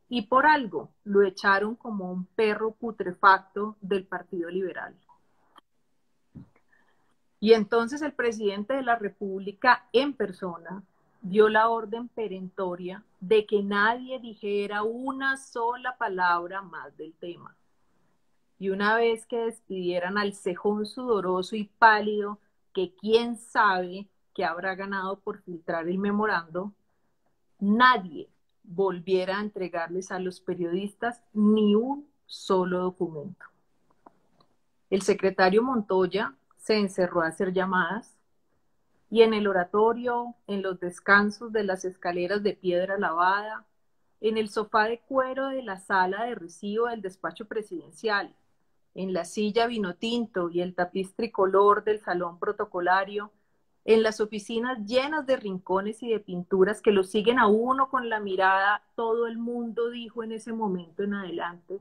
Y 0.09 0.23
por 0.23 0.47
algo 0.47 0.89
lo 1.03 1.21
echaron 1.21 1.75
como 1.75 2.11
un 2.11 2.25
perro 2.25 2.71
putrefacto 2.71 3.75
del 3.79 4.07
Partido 4.07 4.49
Liberal. 4.49 4.95
Y 7.39 7.53
entonces 7.53 8.01
el 8.01 8.13
presidente 8.13 8.73
de 8.73 8.81
la 8.81 8.95
República 8.95 9.87
en 9.93 10.13
persona 10.13 10.81
dio 11.21 11.47
la 11.47 11.69
orden 11.69 12.07
perentoria 12.07 13.03
de 13.19 13.45
que 13.45 13.61
nadie 13.61 14.17
dijera 14.17 14.81
una 14.81 15.37
sola 15.37 15.95
palabra 15.95 16.63
más 16.63 16.97
del 16.97 17.13
tema 17.13 17.55
y 18.59 18.69
una 18.69 18.95
vez 18.95 19.25
que 19.25 19.37
despidieran 19.37 20.17
al 20.17 20.33
cejón 20.33 20.85
sudoroso 20.85 21.55
y 21.55 21.65
pálido, 21.65 22.39
que 22.73 22.93
quién 22.95 23.37
sabe 23.37 24.07
que 24.33 24.45
habrá 24.45 24.75
ganado 24.75 25.19
por 25.19 25.41
filtrar 25.41 25.87
el 25.87 25.97
memorando, 25.97 26.73
nadie 27.59 28.29
volviera 28.63 29.37
a 29.37 29.41
entregarles 29.41 30.11
a 30.11 30.19
los 30.19 30.41
periodistas 30.41 31.21
ni 31.33 31.75
un 31.75 32.07
solo 32.25 32.79
documento. 32.79 33.45
El 34.89 35.01
secretario 35.01 35.63
Montoya 35.63 36.35
se 36.57 36.77
encerró 36.77 37.21
a 37.21 37.27
hacer 37.27 37.53
llamadas 37.53 38.15
y 39.09 39.21
en 39.21 39.33
el 39.33 39.47
oratorio, 39.47 40.35
en 40.47 40.61
los 40.61 40.79
descansos 40.79 41.51
de 41.53 41.63
las 41.63 41.85
escaleras 41.85 42.43
de 42.43 42.53
piedra 42.53 42.97
lavada, 42.97 43.65
en 44.19 44.37
el 44.37 44.49
sofá 44.49 44.85
de 44.85 44.99
cuero 44.99 45.47
de 45.47 45.63
la 45.63 45.79
sala 45.79 46.25
de 46.25 46.35
recibo 46.35 46.87
del 46.87 47.01
despacho 47.01 47.45
presidencial, 47.45 48.35
en 48.95 49.13
la 49.13 49.25
silla 49.25 49.67
vino 49.67 49.95
tinto 49.95 50.49
y 50.49 50.61
el 50.61 50.73
tapiz 50.73 51.13
tricolor 51.15 51.83
del 51.83 51.99
salón 51.99 52.39
protocolario, 52.39 53.31
en 53.85 54.03
las 54.03 54.19
oficinas 54.19 54.85
llenas 54.85 55.25
de 55.25 55.37
rincones 55.37 56.03
y 56.03 56.09
de 56.09 56.19
pinturas 56.19 56.81
que 56.81 56.91
lo 56.91 57.03
siguen 57.03 57.39
a 57.39 57.47
uno 57.47 57.89
con 57.89 58.09
la 58.09 58.19
mirada, 58.19 58.83
todo 58.95 59.27
el 59.27 59.37
mundo 59.37 59.89
dijo 59.89 60.23
en 60.23 60.33
ese 60.33 60.51
momento 60.51 61.03
en 61.03 61.13
adelante, 61.13 61.79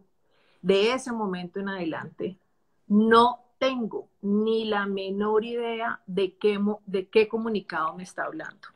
de 0.62 0.92
ese 0.92 1.10
momento 1.10 1.58
en 1.58 1.68
adelante, 1.68 2.38
no 2.86 3.40
tengo 3.58 4.08
ni 4.22 4.66
la 4.66 4.86
menor 4.86 5.44
idea 5.44 6.00
de 6.06 6.36
qué, 6.36 6.60
de 6.86 7.08
qué 7.08 7.26
comunicado 7.26 7.94
me 7.94 8.04
está 8.04 8.25
hablando. 8.25 8.68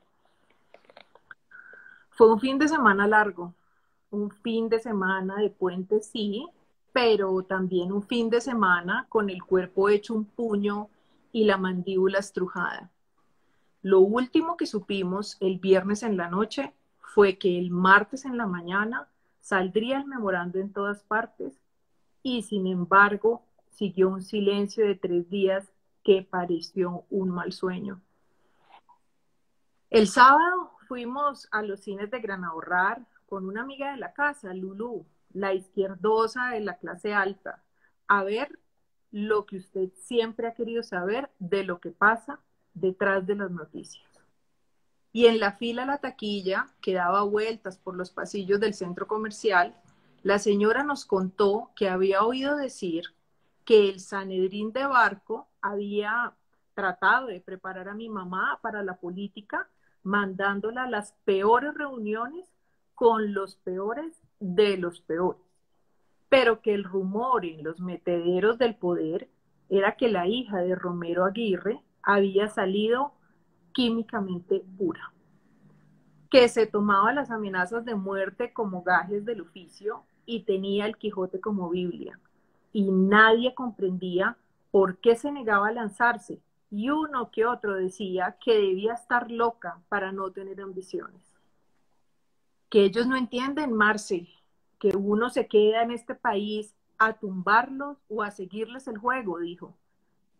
Fue 2.11 2.33
un 2.33 2.41
fin 2.41 2.59
de 2.59 2.69
semana 2.69 3.07
largo, 3.07 3.55
un 4.11 4.31
fin 4.31 4.69
de 4.69 4.81
semana 4.81 5.37
de 5.37 5.51
puente, 5.51 6.01
sí, 6.01 6.47
pero 6.93 7.43
también 7.43 7.93
un 7.93 8.03
fin 8.03 8.31
de 8.31 8.41
semana 8.41 9.07
con 9.09 9.31
el 9.31 9.43
cuerpo 9.43 9.89
hecho 9.89 10.15
un 10.15 10.25
puño 10.25 10.89
y 11.33 11.45
la 11.45 11.57
mandíbula 11.57 12.19
estrujada. 12.19 12.91
Lo 13.83 14.01
último 14.01 14.57
que 14.57 14.67
supimos 14.67 15.37
el 15.41 15.59
viernes 15.59 16.03
en 16.03 16.17
la 16.17 16.29
noche 16.29 16.73
fue 17.01 17.39
que 17.39 17.59
el 17.59 17.71
martes 17.71 18.25
en 18.25 18.37
la 18.37 18.47
mañana 18.47 19.09
saldría 19.41 19.99
el 19.99 20.07
memorando 20.07 20.59
en 20.59 20.73
todas 20.73 21.03
partes 21.03 21.61
y 22.23 22.43
sin 22.43 22.67
embargo 22.67 23.43
siguió 23.71 24.09
un 24.09 24.23
silencio 24.23 24.87
de 24.87 24.95
tres 24.95 25.31
días 25.31 25.73
que 26.05 26.23
pareció 26.23 27.05
un 27.11 27.31
mal 27.31 27.53
sueño. 27.53 28.01
El 29.89 30.07
sábado 30.07 30.73
fuimos 30.87 31.49
a 31.51 31.63
los 31.63 31.81
cines 31.81 32.11
de 32.11 32.21
Gran 32.21 32.45
Ahorrar 32.45 33.05
con 33.29 33.47
una 33.47 33.63
amiga 33.63 33.93
de 33.93 33.97
la 33.97 34.13
casa, 34.13 34.53
Lulu, 34.53 35.05
la 35.33 35.55
izquierdosa 35.55 36.51
de 36.51 36.61
la 36.61 36.79
clase 36.79 37.15
alta, 37.15 37.63
a 38.09 38.25
ver 38.25 38.59
lo 39.11 39.47
que 39.47 39.57
usted 39.57 39.91
siempre 39.95 40.47
ha 40.47 40.55
querido 40.55 40.83
saber 40.83 41.31
de 41.39 41.65
lo 41.65 41.81
que 41.81 41.91
pasa 41.91 42.41
detrás 42.75 43.27
de 43.27 43.37
las 43.37 43.51
noticias. 43.51 44.05
Y 45.13 45.27
en 45.27 45.41
la 45.41 45.53
fila 45.53 45.85
la 45.87 45.99
taquilla, 45.99 46.69
que 46.81 46.95
daba 46.95 47.23
vueltas 47.23 47.79
por 47.79 47.97
los 47.97 48.11
pasillos 48.11 48.61
del 48.61 48.75
centro 48.75 49.09
comercial, 49.09 49.77
la 50.23 50.39
señora 50.39 50.85
nos 50.85 51.05
contó 51.05 51.71
que 51.75 51.89
había 51.89 52.23
oído 52.23 52.57
decir 52.57 53.05
que 53.65 53.89
el 53.89 54.01
Sanedrín 54.01 54.73
de 54.73 54.87
Barco 54.87 55.49
había 55.61 56.35
tratado 56.75 57.27
de 57.27 57.41
preparar 57.41 57.89
a 57.89 57.95
mi 57.95 58.09
mamá 58.09 58.59
para 58.63 58.83
la 58.83 58.97
política, 58.97 59.69
mandándola 60.03 60.85
a 60.85 60.91
las 60.91 61.13
peores 61.25 61.75
reuniones 61.75 62.49
con 62.95 63.35
los 63.35 63.57
peores 63.57 64.21
de 64.41 64.79
los 64.79 65.01
peores, 65.03 65.43
pero 66.29 66.63
que 66.63 66.75
el 66.75 66.85
rumor 66.85 67.45
en 67.45 67.63
los 67.63 67.81
metederos 67.81 68.59
del 68.59 68.75
poder 68.75 69.29
era 69.69 69.97
que 69.97 70.09
la 70.09 70.27
hija 70.27 70.59
de 70.59 70.75
Romero 70.75 71.25
Aguirre 71.25 71.81
había 72.03 72.49
salido 72.49 73.13
químicamente 73.73 74.65
pura, 74.79 75.13
que 76.31 76.49
se 76.49 76.67
tomaba 76.67 77.13
las 77.13 77.31
amenazas 77.31 77.85
de 77.85 77.95
muerte 77.95 78.53
como 78.53 78.83
gajes 78.83 79.25
del 79.25 79.43
oficio 79.43 80.03
y 80.27 80.41
tenía 80.45 80.87
el 80.87 80.97
Quijote 80.97 81.41
como 81.41 81.69
Biblia, 81.69 82.19
y 82.73 82.91
nadie 82.91 83.55
comprendía 83.55 84.37
por 84.71 84.99
qué 84.99 85.17
se 85.17 85.31
negaba 85.31 85.69
a 85.69 85.73
lanzarse, 85.73 86.41
y 86.71 86.91
uno 86.91 87.31
que 87.31 87.47
otro 87.47 87.75
decía 87.75 88.37
que 88.43 88.55
debía 88.55 88.95
estar 88.95 89.31
loca 89.31 89.81
para 89.89 90.13
no 90.13 90.31
tener 90.31 90.61
ambiciones 90.61 91.30
que 92.71 92.85
ellos 92.85 93.07
no 93.07 93.17
entienden, 93.17 93.73
Marce, 93.73 94.29
que 94.79 94.97
uno 94.97 95.29
se 95.29 95.49
queda 95.49 95.83
en 95.83 95.91
este 95.91 96.15
país 96.15 96.75
a 96.99 97.15
tumbarlos 97.15 97.99
o 98.09 98.23
a 98.23 98.31
seguirles 98.31 98.87
el 98.87 98.97
juego, 98.97 99.41
dijo. 99.41 99.77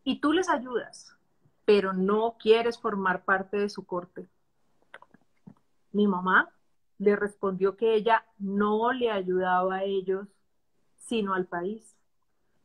Y 0.05 0.21
tú 0.21 0.33
les 0.33 0.49
ayudas, 0.49 1.17
pero 1.65 1.93
no 1.93 2.37
quieres 2.39 2.79
formar 2.79 3.25
parte 3.25 3.59
de 3.59 3.69
su 3.69 3.85
corte. 3.85 4.29
Mi 5.93 6.07
mamá 6.07 6.49
le 6.99 7.17
respondió 7.17 7.77
que 7.77 7.95
ella 7.95 8.25
no 8.39 8.93
le 8.93 9.11
ayudaba 9.11 9.77
a 9.77 9.85
ellos, 9.85 10.29
sino 10.99 11.35
al 11.35 11.47
país, 11.47 11.97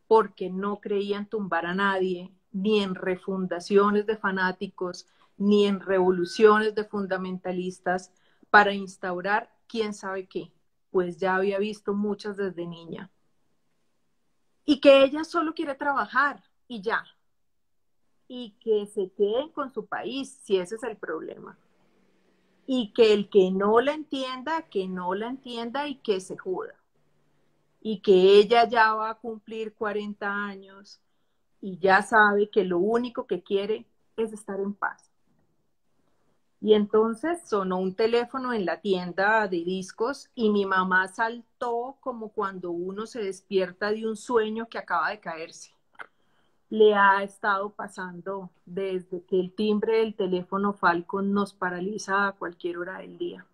porque 0.08 0.50
no 0.50 0.80
creían 0.80 1.26
tumbar 1.26 1.66
a 1.66 1.74
nadie, 1.74 2.32
ni 2.52 2.82
en 2.82 2.94
refundaciones 2.94 4.06
de 4.06 4.16
fanáticos, 4.16 5.08
ni 5.38 5.66
en 5.66 5.80
revoluciones 5.80 6.76
de 6.76 6.86
fundamentalistas 6.86 8.12
para 8.50 8.74
instaurar 8.74 9.55
quién 9.68 9.94
sabe 9.94 10.28
qué, 10.28 10.52
pues 10.92 11.18
ya 11.18 11.36
había 11.36 11.60
visto 11.60 11.94
muchas 11.94 12.38
desde 12.38 12.66
niña. 12.66 13.12
Y 14.66 14.80
que 14.80 15.04
ella 15.04 15.24
solo 15.24 15.54
quiere 15.54 15.76
trabajar 15.76 16.44
y 16.68 16.82
ya. 16.82 17.06
Y 18.28 18.52
que 18.60 18.88
se 18.88 19.12
queden 19.12 19.50
con 19.50 19.72
su 19.72 19.86
país, 19.86 20.40
si 20.44 20.58
ese 20.58 20.76
es 20.76 20.84
el 20.84 20.98
problema. 20.98 21.58
Y 22.66 22.94
que 22.94 23.14
el 23.14 23.30
que 23.30 23.52
no 23.52 23.80
la 23.80 23.94
entienda, 23.94 24.64
que 24.64 24.88
no 24.88 25.14
la 25.14 25.28
entienda 25.28 25.88
y 25.88 25.96
que 25.96 26.20
se 26.20 26.38
joda. 26.38 26.76
Y 27.82 28.00
que 28.00 28.40
ella 28.40 28.68
ya 28.68 28.94
va 28.94 29.12
a 29.12 29.20
cumplir 29.20 29.76
40 29.76 30.28
años 30.28 31.00
y 31.62 31.78
ya 31.80 32.02
sabe 32.02 32.50
que 32.50 32.64
lo 32.64 32.80
único 32.80 33.28
que 33.28 33.42
quiere 33.42 33.86
es 34.18 34.34
estar 34.34 34.60
en 34.60 34.74
paz. 34.74 35.12
Y 36.62 36.74
entonces 36.74 37.48
sonó 37.48 37.78
un 37.78 37.94
teléfono 37.94 38.54
en 38.54 38.66
la 38.66 38.82
tienda 38.82 39.48
de 39.48 39.64
discos 39.64 40.30
y 40.36 40.50
mi 40.50 40.66
mamá 40.66 41.08
saltó 41.08 41.98
como 42.00 42.30
cuando 42.30 42.72
uno 42.72 43.06
se 43.06 43.22
despierta 43.22 43.92
de 43.92 44.08
un 44.08 44.16
sueño 44.16 44.68
que 44.68 44.78
acaba 44.78 45.10
de 45.10 45.20
caerse. 45.20 45.72
Le 46.70 46.96
ha 46.96 47.22
estado 47.24 47.70
pasando 47.70 48.50
desde 48.66 49.24
que 49.24 49.40
el 49.40 49.54
timbre 49.54 50.00
del 50.00 50.16
teléfono 50.16 50.74
Falcon 50.74 51.34
nos 51.34 51.54
paraliza 51.54 52.28
a 52.28 52.32
cualquier 52.32 52.80
hora 52.80 52.98
del 53.00 53.18
día. 53.18 53.46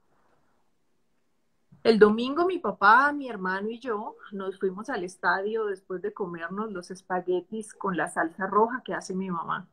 El 1.83 1.97
domingo 1.97 2.45
mi 2.45 2.59
papá, 2.59 3.11
mi 3.11 3.27
hermano 3.27 3.69
y 3.69 3.79
yo 3.79 4.15
nos 4.31 4.59
fuimos 4.59 4.89
al 4.91 5.03
estadio 5.03 5.65
después 5.65 5.99
de 6.03 6.13
comernos 6.13 6.71
los 6.71 6.91
espaguetis 6.91 7.73
con 7.73 7.97
la 7.97 8.07
salsa 8.07 8.45
roja 8.45 8.83
que 8.85 8.93
hace 8.93 9.15
mi 9.15 9.31
mamá. 9.31 9.67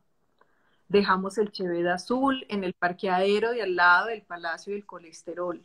Dejamos 0.89 1.37
el 1.37 1.51
Cheveda 1.51 1.93
azul 1.93 2.47
en 2.49 2.63
el 2.63 2.73
parqueadero 2.73 3.51
de 3.51 3.61
al 3.61 3.75
lado 3.75 4.07
del 4.07 4.23
Palacio 4.23 4.73
del 4.73 4.87
Colesterol. 4.87 5.61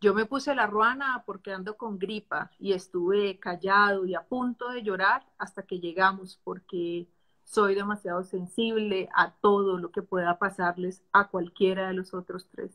Yo 0.00 0.12
me 0.12 0.26
puse 0.26 0.56
la 0.56 0.66
ruana 0.66 1.22
porque 1.24 1.52
ando 1.52 1.76
con 1.76 2.00
gripa 2.00 2.50
y 2.58 2.72
estuve 2.72 3.38
callado 3.38 4.04
y 4.06 4.16
a 4.16 4.22
punto 4.22 4.70
de 4.70 4.82
llorar 4.82 5.24
hasta 5.38 5.62
que 5.62 5.78
llegamos 5.78 6.40
porque 6.42 7.06
soy 7.44 7.76
demasiado 7.76 8.24
sensible 8.24 9.08
a 9.14 9.30
todo 9.30 9.78
lo 9.78 9.92
que 9.92 10.02
pueda 10.02 10.36
pasarles 10.40 11.00
a 11.12 11.28
cualquiera 11.28 11.86
de 11.86 11.94
los 11.94 12.12
otros 12.12 12.48
tres. 12.50 12.72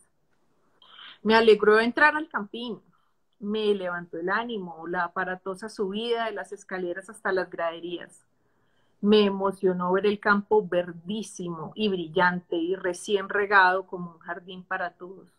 Me 1.24 1.36
alegró 1.36 1.82
entrar 1.82 2.16
al 2.16 2.30
campín, 2.30 2.80
me 3.40 3.76
levantó 3.76 4.18
el 4.18 4.30
ánimo, 4.30 4.88
la 4.88 5.04
aparatosa 5.04 5.68
subida 5.68 6.28
de 6.28 6.32
las 6.32 6.54
escaleras 6.54 7.10
hasta 7.10 7.34
las 7.34 7.50
graderías. 7.50 8.26
Me 9.06 9.24
emocionó 9.24 9.92
ver 9.92 10.08
el 10.08 10.20
campo 10.20 10.68
verdísimo 10.68 11.74
y 11.76 11.90
brillante 11.90 12.56
y 12.56 12.76
recién 12.76 13.30
regado 13.30 13.86
como 13.86 14.14
un 14.14 14.18
jardín 14.18 14.64
para 14.64 14.94
todos. 14.96 15.30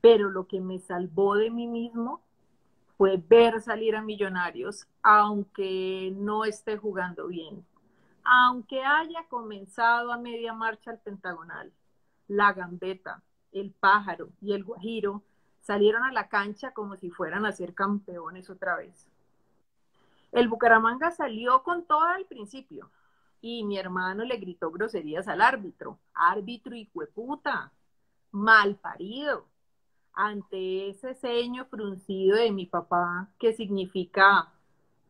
Pero 0.00 0.30
lo 0.30 0.46
que 0.46 0.58
me 0.58 0.78
salvó 0.78 1.34
de 1.34 1.50
mí 1.50 1.66
mismo 1.66 2.22
fue 2.96 3.18
ver 3.18 3.60
salir 3.60 3.94
a 3.94 4.00
Millonarios, 4.00 4.86
aunque 5.02 6.14
no 6.16 6.46
esté 6.46 6.78
jugando 6.78 7.26
bien, 7.26 7.62
aunque 8.24 8.82
haya 8.82 9.28
comenzado 9.28 10.10
a 10.10 10.16
media 10.16 10.54
marcha 10.54 10.92
el 10.92 10.98
Pentagonal, 10.98 11.70
la 12.26 12.54
Gambeta, 12.54 13.22
el 13.52 13.70
Pájaro 13.72 14.30
y 14.40 14.54
el 14.54 14.64
Guajiro 14.64 15.22
salieron 15.60 16.04
a 16.04 16.12
la 16.12 16.30
cancha 16.30 16.72
como 16.72 16.96
si 16.96 17.10
fueran 17.10 17.44
a 17.44 17.52
ser 17.52 17.74
campeones 17.74 18.48
otra 18.48 18.76
vez. 18.76 19.11
El 20.32 20.48
Bucaramanga 20.48 21.10
salió 21.10 21.62
con 21.62 21.84
todo 21.84 22.04
al 22.04 22.24
principio 22.24 22.90
y 23.42 23.64
mi 23.64 23.78
hermano 23.78 24.24
le 24.24 24.38
gritó 24.38 24.70
groserías 24.70 25.28
al 25.28 25.42
árbitro. 25.42 25.98
Árbitro 26.14 26.74
y 26.74 26.86
cueputa, 26.86 27.70
mal 28.30 28.76
parido. 28.76 29.46
Ante 30.14 30.88
ese 30.90 31.14
ceño 31.14 31.66
fruncido 31.66 32.36
de 32.36 32.50
mi 32.50 32.66
papá, 32.66 33.28
que 33.38 33.52
significa 33.52 34.48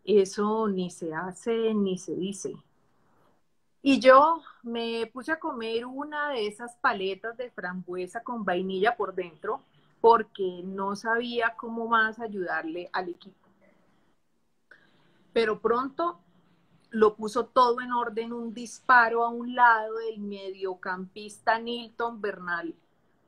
eso 0.04 0.66
ni 0.68 0.90
se 0.90 1.14
hace 1.14 1.72
ni 1.74 1.98
se 1.98 2.16
dice. 2.16 2.54
Y 3.80 4.00
yo 4.00 4.42
me 4.62 5.06
puse 5.12 5.32
a 5.32 5.40
comer 5.40 5.86
una 5.86 6.30
de 6.30 6.46
esas 6.46 6.76
paletas 6.76 7.36
de 7.36 7.50
frambuesa 7.50 8.22
con 8.22 8.44
vainilla 8.44 8.96
por 8.96 9.14
dentro 9.14 9.60
porque 10.00 10.62
no 10.64 10.96
sabía 10.96 11.54
cómo 11.56 11.86
más 11.86 12.18
ayudarle 12.18 12.90
al 12.92 13.08
equipo 13.10 13.41
pero 15.32 15.60
pronto 15.60 16.20
lo 16.90 17.16
puso 17.16 17.46
todo 17.46 17.80
en 17.80 17.92
orden, 17.92 18.32
un 18.32 18.52
disparo 18.52 19.24
a 19.24 19.30
un 19.30 19.54
lado 19.54 19.96
del 19.96 20.20
mediocampista 20.20 21.58
Nilton 21.58 22.20
Bernal. 22.20 22.74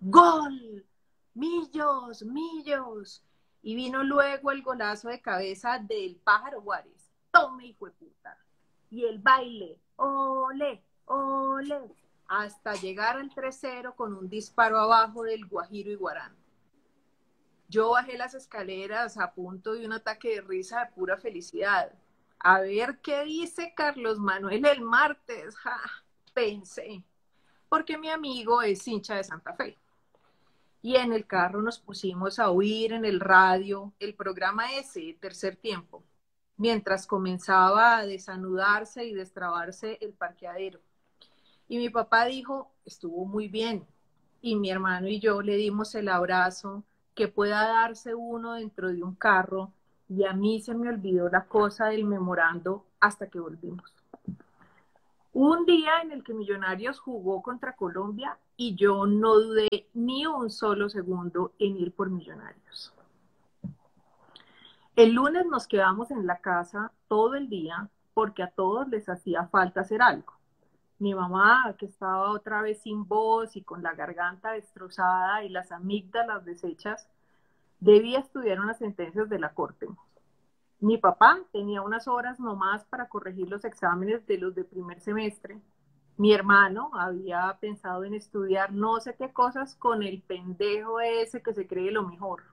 ¡Gol! 0.01 0.85
¡Millos! 1.33 2.23
¡Millos! 2.25 3.25
Y 3.63 3.75
vino 3.75 4.05
luego 4.05 4.51
el 4.51 4.63
golazo 4.63 5.09
de 5.09 5.23
cabeza 5.23 5.79
del 5.79 6.17
pájaro 6.17 6.61
Juárez. 6.61 7.11
¡Tome, 7.31 7.69
hijo 7.69 7.87
de 7.87 7.93
puta! 7.93 8.39
Y 8.91 9.05
el 9.07 9.19
baile. 9.19 9.81
¡Ole! 9.97 10.85
¡Ole! 11.07 11.91
Hasta 12.29 12.75
llegar 12.75 13.17
al 13.17 13.31
3-0 13.31 13.95
con 13.95 14.13
un 14.15 14.29
disparo 14.29 14.79
abajo 14.79 15.23
del 15.23 15.47
Guajiro 15.47 15.91
y. 15.91 16.44
Yo 17.69 17.91
bajé 17.91 18.17
las 18.19 18.35
escaleras 18.35 19.17
a 19.19 19.33
punto 19.33 19.73
de 19.73 19.87
un 19.87 19.93
ataque 19.93 20.37
de 20.37 20.41
risa 20.43 20.81
de 20.81 20.93
pura 20.93 21.17
felicidad. 21.17 21.93
A 22.39 22.61
ver 22.61 23.01
qué 23.01 23.25
dice 23.25 23.73
Carlos 23.75 24.19
Manuel 24.19 24.67
el 24.67 24.83
martes, 24.83 25.55
pensé, 26.35 27.03
porque 27.69 27.97
mi 27.97 28.11
amigo 28.11 28.61
es 28.63 28.87
hincha 28.87 29.15
de 29.15 29.25
Santa 29.25 29.55
Fe. 29.55 29.79
Y 30.83 30.97
en 30.97 31.15
el 31.15 31.27
carro 31.27 31.63
nos 31.63 31.79
pusimos 31.79 32.39
a 32.39 32.51
oír 32.51 32.93
en 32.93 33.07
el 33.07 33.19
radio 33.19 33.95
el 33.99 34.15
programa 34.15 34.75
ese, 34.75 35.17
tercer 35.19 35.57
tiempo, 35.57 36.05
mientras 36.59 37.07
comenzaba 37.07 37.97
a 37.97 38.07
desanudarse 38.07 39.07
y 39.07 39.15
destrabarse 39.15 39.97
el 40.03 40.13
parqueadero. 40.13 40.81
Y 41.67 41.79
mi 41.79 41.89
papá 41.89 42.27
dijo, 42.27 42.71
estuvo 42.85 43.25
muy 43.25 43.49
bien. 43.49 43.87
Y 44.43 44.57
mi 44.57 44.71
hermano 44.71 45.09
y 45.09 45.21
yo 45.21 45.41
le 45.41 45.57
dimos 45.57 45.95
el 45.95 46.11
abrazo 46.11 46.85
que 47.15 47.29
pueda 47.29 47.67
darse 47.67 48.15
uno 48.15 48.55
dentro 48.55 48.89
de 48.89 49.03
un 49.03 49.15
carro 49.15 49.73
y 50.09 50.25
a 50.25 50.33
mí 50.33 50.61
se 50.61 50.75
me 50.75 50.89
olvidó 50.89 51.29
la 51.29 51.45
cosa 51.45 51.87
del 51.87 52.05
memorando 52.05 52.85
hasta 53.01 53.29
que 53.29 53.41
volvimos. 53.41 53.93
Un 55.33 55.67
día 55.67 56.01
en 56.03 56.13
el 56.13 56.23
que 56.23 56.35
Millonarios 56.35 57.01
jugó 57.01 57.43
contra 57.43 57.75
Colombia 57.75 58.39
y 58.57 58.77
yo 58.77 59.07
no 59.07 59.35
dudé 59.35 59.89
ni 59.95 60.27
un 60.27 60.51
solo 60.51 60.89
segundo 60.89 61.53
en 61.59 61.77
ir 61.77 61.93
por 61.93 62.11
Millonarios. 62.11 62.93
El 64.95 65.13
lunes 65.13 65.45
nos 65.47 65.67
quedamos 65.67 66.13
en 66.13 66.25
la 66.25 66.39
casa 66.39 66.93
todo 67.09 67.35
el 67.35 67.49
día 67.49 67.89
porque 68.15 68.45
a 68.45 68.51
todos 68.51 68.87
les 68.89 69.09
hacía 69.09 69.49
falta 69.49 69.81
hacer 69.81 70.03
algo. 70.03 70.33
Mi 70.99 71.15
mamá, 71.15 71.75
que 71.79 71.87
estaba 71.87 72.31
otra 72.31 72.63
vez 72.63 72.81
sin 72.83 73.07
voz 73.07 73.57
y 73.57 73.63
con 73.63 73.83
la 73.83 73.95
garganta 73.95 74.53
destrozada 74.53 75.45
y 75.45 75.49
las 75.49 75.73
amígdalas 75.73 76.45
deshechas, 76.45 77.09
debía 77.81 78.21
estudiar 78.21 78.61
unas 78.61 78.79
sentencias 78.79 79.29
de 79.29 79.39
la 79.39 79.53
corte. 79.53 79.89
Mi 80.81 80.99
papá 80.99 81.41
tenía 81.53 81.83
unas 81.83 82.09
horas 82.09 82.39
nomás 82.39 82.85
para 82.85 83.09
corregir 83.09 83.49
los 83.49 83.65
exámenes 83.65 84.27
de 84.27 84.39
los 84.39 84.55
de 84.55 84.65
primer 84.65 85.01
semestre. 85.01 85.61
Mi 86.17 86.33
hermano 86.33 86.91
había 86.95 87.57
pensado 87.61 88.05
en 88.05 88.15
estudiar 88.15 88.73
no 88.73 89.01
sé 89.01 89.17
qué 89.17 89.33
cosas 89.33 89.75
con 89.77 90.03
el 90.03 90.23
pendejo 90.23 91.01
ese 91.01 91.43
que 91.43 91.55
se 91.55 91.67
cree 91.67 91.91
lo 91.91 92.07
mejor. 92.07 92.45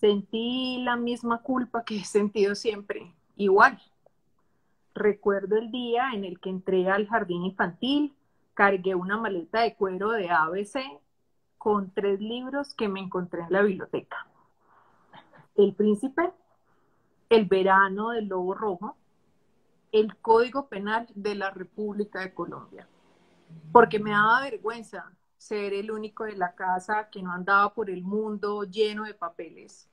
Sentí 0.00 0.82
la 0.82 0.96
misma 0.96 1.42
culpa 1.42 1.84
que 1.84 1.98
he 1.98 2.04
sentido 2.04 2.54
siempre, 2.54 3.14
igual. 3.36 3.80
Recuerdo 5.00 5.56
el 5.56 5.70
día 5.70 6.10
en 6.12 6.26
el 6.26 6.38
que 6.40 6.50
entré 6.50 6.90
al 6.90 7.08
jardín 7.08 7.42
infantil, 7.46 8.14
cargué 8.52 8.94
una 8.94 9.16
maleta 9.16 9.62
de 9.62 9.74
cuero 9.74 10.10
de 10.10 10.28
ABC 10.28 10.78
con 11.56 11.90
tres 11.90 12.20
libros 12.20 12.74
que 12.74 12.86
me 12.86 13.00
encontré 13.00 13.40
en 13.40 13.50
la 13.50 13.62
biblioteca. 13.62 14.26
El 15.56 15.72
príncipe, 15.72 16.30
El 17.30 17.46
verano 17.46 18.10
del 18.10 18.26
lobo 18.28 18.52
rojo, 18.52 18.94
el 19.90 20.18
Código 20.18 20.68
Penal 20.68 21.06
de 21.14 21.34
la 21.34 21.48
República 21.48 22.20
de 22.20 22.34
Colombia. 22.34 22.86
Porque 23.72 23.98
me 24.00 24.10
daba 24.10 24.42
vergüenza 24.42 25.10
ser 25.38 25.72
el 25.72 25.90
único 25.90 26.24
de 26.24 26.36
la 26.36 26.54
casa 26.54 27.08
que 27.08 27.22
no 27.22 27.32
andaba 27.32 27.72
por 27.72 27.88
el 27.88 28.02
mundo 28.02 28.64
lleno 28.64 29.04
de 29.04 29.14
papeles. 29.14 29.88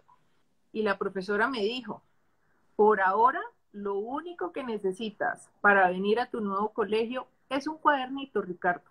Y 0.74 0.82
la 0.82 0.98
profesora 0.98 1.48
me 1.48 1.62
dijo, 1.62 2.04
por 2.76 3.00
ahora 3.00 3.42
lo 3.72 3.96
único 3.96 4.52
que 4.52 4.64
necesitas 4.64 5.50
para 5.62 5.90
venir 5.90 6.20
a 6.20 6.30
tu 6.30 6.42
nuevo 6.42 6.70
colegio 6.70 7.28
es 7.50 7.68
un 7.68 7.78
cuadernito, 7.78 8.42
Ricardo. 8.42 8.90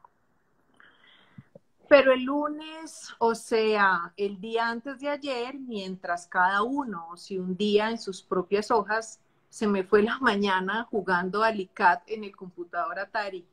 Pero 1.88 2.12
el 2.12 2.24
lunes, 2.24 3.14
o 3.18 3.34
sea, 3.34 4.12
el 4.16 4.40
día 4.40 4.68
antes 4.68 4.98
de 4.98 5.08
ayer, 5.08 5.54
mientras 5.54 6.26
cada 6.26 6.62
uno 6.62 7.16
se 7.16 7.38
hundía 7.38 7.90
en 7.90 7.98
sus 7.98 8.22
propias 8.22 8.70
hojas, 8.70 9.20
se 9.48 9.66
me 9.66 9.84
fue 9.84 10.02
la 10.02 10.18
mañana 10.20 10.84
jugando 10.90 11.42
a 11.42 11.50
en 11.50 12.24
el 12.24 12.34
computador 12.34 12.98
Atari. 12.98 13.46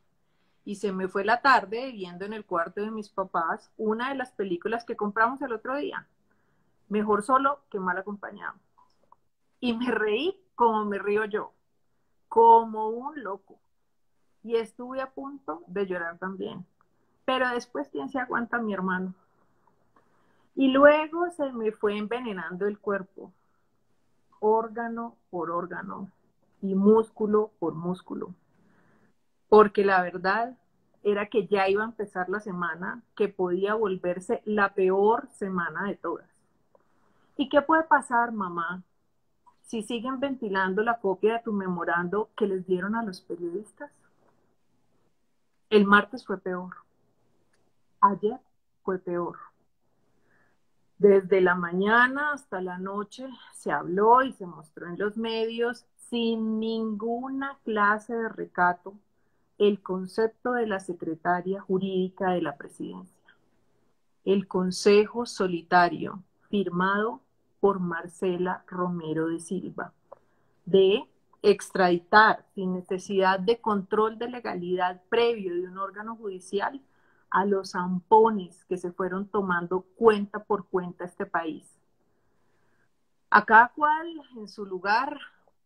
Y 0.65 0.75
se 0.75 0.91
me 0.91 1.07
fue 1.07 1.25
la 1.25 1.41
tarde 1.41 1.91
viendo 1.91 2.25
en 2.25 2.33
el 2.33 2.45
cuarto 2.45 2.81
de 2.81 2.89
mis 2.89 3.09
papás 3.09 3.69
una 3.77 4.09
de 4.09 4.15
las 4.15 4.31
películas 4.31 4.85
que 4.85 4.95
compramos 4.95 5.41
el 5.41 5.51
otro 5.51 5.75
día. 5.75 6.07
Mejor 6.89 7.21
solo 7.23 7.59
que 7.69 7.79
mal 7.79 7.97
acompañado. 7.97 8.55
Y 9.59 9.73
me 9.73 9.91
reí 9.91 10.42
como 10.55 10.85
me 10.85 10.99
río 10.99 11.25
yo, 11.25 11.51
como 12.27 12.89
un 12.89 13.23
loco. 13.23 13.59
Y 14.43 14.55
estuve 14.55 15.01
a 15.01 15.11
punto 15.11 15.63
de 15.67 15.85
llorar 15.85 16.17
también. 16.17 16.65
Pero 17.25 17.49
después, 17.49 17.87
¿quién 17.89 18.09
se 18.09 18.19
aguanta 18.19 18.59
mi 18.59 18.73
hermano? 18.73 19.13
Y 20.55 20.67
luego 20.67 21.29
se 21.31 21.51
me 21.51 21.71
fue 21.71 21.97
envenenando 21.97 22.67
el 22.67 22.77
cuerpo, 22.77 23.31
órgano 24.39 25.15
por 25.29 25.49
órgano 25.49 26.09
y 26.61 26.75
músculo 26.75 27.51
por 27.59 27.73
músculo. 27.73 28.35
Porque 29.49 29.83
la 29.83 30.01
verdad 30.01 30.57
era 31.03 31.27
que 31.27 31.47
ya 31.47 31.67
iba 31.69 31.83
a 31.83 31.87
empezar 31.87 32.29
la 32.29 32.39
semana 32.39 33.03
que 33.15 33.27
podía 33.27 33.75
volverse 33.75 34.41
la 34.45 34.73
peor 34.73 35.27
semana 35.31 35.83
de 35.83 35.95
todas. 35.95 36.29
¿Y 37.35 37.49
qué 37.49 37.61
puede 37.61 37.83
pasar, 37.83 38.31
mamá, 38.31 38.83
si 39.63 39.81
siguen 39.81 40.19
ventilando 40.19 40.83
la 40.83 40.99
copia 40.99 41.33
de 41.33 41.39
tu 41.39 41.53
memorando 41.53 42.29
que 42.35 42.47
les 42.47 42.65
dieron 42.65 42.95
a 42.95 43.03
los 43.03 43.21
periodistas? 43.21 43.91
El 45.69 45.85
martes 45.85 46.25
fue 46.25 46.37
peor. 46.37 46.75
Ayer 47.99 48.39
fue 48.83 48.99
peor. 48.99 49.37
Desde 50.97 51.41
la 51.41 51.55
mañana 51.55 52.33
hasta 52.33 52.61
la 52.61 52.77
noche 52.77 53.27
se 53.53 53.71
habló 53.71 54.21
y 54.21 54.33
se 54.33 54.45
mostró 54.45 54.87
en 54.87 54.97
los 54.97 55.17
medios 55.17 55.85
sin 56.09 56.59
ninguna 56.59 57.57
clase 57.63 58.13
de 58.13 58.29
recato 58.29 58.93
el 59.57 59.81
concepto 59.81 60.53
de 60.53 60.67
la 60.67 60.79
secretaria 60.79 61.61
jurídica 61.61 62.31
de 62.31 62.41
la 62.41 62.55
presidencia. 62.55 63.35
El 64.25 64.47
Consejo 64.47 65.25
Solitario, 65.25 66.23
firmado 66.49 67.21
por 67.63 67.79
Marcela 67.79 68.65
Romero 68.67 69.29
de 69.29 69.39
Silva, 69.39 69.93
de 70.65 71.07
extraditar 71.41 72.45
sin 72.53 72.73
necesidad 72.73 73.39
de 73.39 73.61
control 73.61 74.17
de 74.17 74.27
legalidad 74.27 75.01
previo 75.07 75.55
de 75.55 75.69
un 75.69 75.77
órgano 75.77 76.17
judicial 76.17 76.81
a 77.29 77.45
los 77.45 77.71
zampones 77.71 78.65
que 78.65 78.75
se 78.75 78.91
fueron 78.91 79.29
tomando 79.29 79.85
cuenta 79.95 80.43
por 80.43 80.67
cuenta 80.67 81.05
este 81.05 81.25
país. 81.25 81.79
A 83.29 83.45
cada 83.45 83.69
cual 83.69 84.09
en 84.35 84.49
su 84.49 84.65
lugar, 84.65 85.17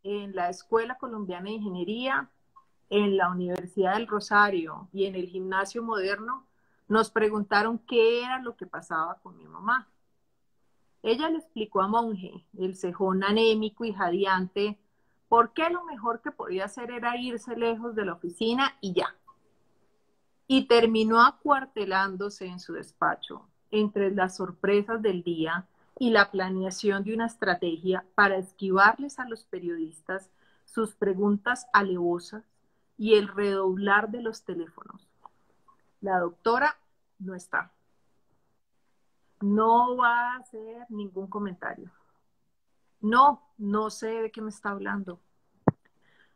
en 0.03 0.35
la 0.35 0.49
Escuela 0.49 0.99
Colombiana 0.99 1.45
de 1.45 1.55
Ingeniería, 1.55 2.29
en 2.91 3.17
la 3.17 3.31
Universidad 3.31 3.95
del 3.95 4.05
Rosario 4.05 4.87
y 4.93 5.05
en 5.05 5.15
el 5.15 5.25
gimnasio 5.25 5.81
moderno, 5.81 6.45
nos 6.87 7.09
preguntaron 7.09 7.79
qué 7.79 8.23
era 8.23 8.39
lo 8.39 8.55
que 8.55 8.67
pasaba 8.67 9.15
con 9.15 9.35
mi 9.35 9.47
mamá. 9.47 9.87
Ella 11.03 11.29
le 11.29 11.37
explicó 11.37 11.81
a 11.81 11.87
Monje, 11.87 12.45
el 12.57 12.75
cejón 12.75 13.23
anémico 13.23 13.85
y 13.85 13.93
jadeante, 13.93 14.77
por 15.29 15.53
qué 15.53 15.69
lo 15.69 15.83
mejor 15.85 16.21
que 16.21 16.31
podía 16.31 16.65
hacer 16.65 16.91
era 16.91 17.17
irse 17.17 17.55
lejos 17.55 17.95
de 17.95 18.05
la 18.05 18.13
oficina 18.13 18.77
y 18.81 18.93
ya. 18.93 19.15
Y 20.47 20.67
terminó 20.67 21.21
acuartelándose 21.21 22.45
en 22.45 22.59
su 22.59 22.73
despacho, 22.73 23.47
entre 23.71 24.11
las 24.11 24.37
sorpresas 24.37 25.01
del 25.01 25.23
día 25.23 25.67
y 25.99 26.11
la 26.11 26.31
planeación 26.31 27.03
de 27.03 27.13
una 27.13 27.25
estrategia 27.25 28.05
para 28.15 28.37
esquivarles 28.37 29.19
a 29.19 29.27
los 29.27 29.43
periodistas 29.43 30.29
sus 30.65 30.93
preguntas 30.95 31.67
alevosas 31.73 32.43
y 32.97 33.15
el 33.15 33.27
redoblar 33.27 34.09
de 34.09 34.21
los 34.21 34.43
teléfonos. 34.43 35.07
La 36.01 36.19
doctora 36.19 36.77
no 37.19 37.35
está. 37.35 37.71
No 39.41 39.95
va 39.97 40.33
a 40.33 40.37
hacer 40.37 40.85
ningún 40.89 41.27
comentario. 41.27 41.91
No, 43.01 43.41
no 43.57 43.89
sé 43.89 44.07
de 44.07 44.31
qué 44.31 44.41
me 44.41 44.49
está 44.49 44.69
hablando. 44.69 45.19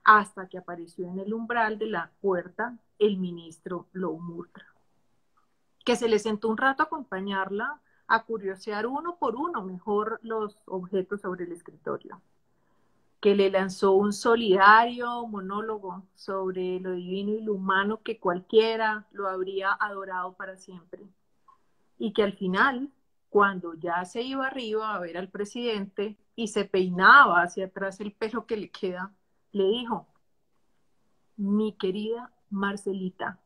Hasta 0.03 0.47
que 0.47 0.57
apareció 0.57 1.07
en 1.07 1.19
el 1.19 1.33
umbral 1.33 1.77
de 1.77 1.87
la 1.87 2.11
puerta 2.21 2.77
el 2.99 3.17
ministro 3.17 3.87
Loumurtra, 3.93 4.65
que 5.83 5.95
se 5.95 6.07
le 6.07 6.19
sentó 6.19 6.49
un 6.49 6.57
rato 6.57 6.83
a 6.83 6.85
acompañarla, 6.85 7.81
a 8.07 8.23
curiosear 8.23 8.85
uno 8.85 9.17
por 9.17 9.35
uno 9.35 9.63
mejor 9.63 10.19
los 10.21 10.61
objetos 10.65 11.21
sobre 11.21 11.45
el 11.45 11.51
escritorio 11.51 12.21
que 13.21 13.35
le 13.35 13.51
lanzó 13.51 13.93
un 13.93 14.13
solidario 14.13 15.27
monólogo 15.27 16.03
sobre 16.15 16.79
lo 16.79 16.93
divino 16.93 17.33
y 17.33 17.41
lo 17.41 17.53
humano 17.53 18.01
que 18.01 18.19
cualquiera 18.19 19.05
lo 19.11 19.29
habría 19.29 19.71
adorado 19.73 20.33
para 20.33 20.57
siempre. 20.57 21.03
Y 22.01 22.13
que 22.13 22.23
al 22.23 22.33
final, 22.33 22.89
cuando 23.29 23.75
ya 23.75 24.03
se 24.05 24.23
iba 24.23 24.47
arriba 24.47 24.95
a 24.95 24.99
ver 24.99 25.17
al 25.17 25.29
presidente 25.29 26.17
y 26.35 26.47
se 26.47 26.65
peinaba 26.65 27.43
hacia 27.43 27.65
atrás 27.67 27.99
el 27.99 28.11
pelo 28.11 28.47
que 28.47 28.57
le 28.57 28.71
queda, 28.71 29.13
le 29.51 29.65
dijo, 29.65 30.07
mi 31.37 31.73
querida 31.73 32.31
Marcelita, 32.49 33.39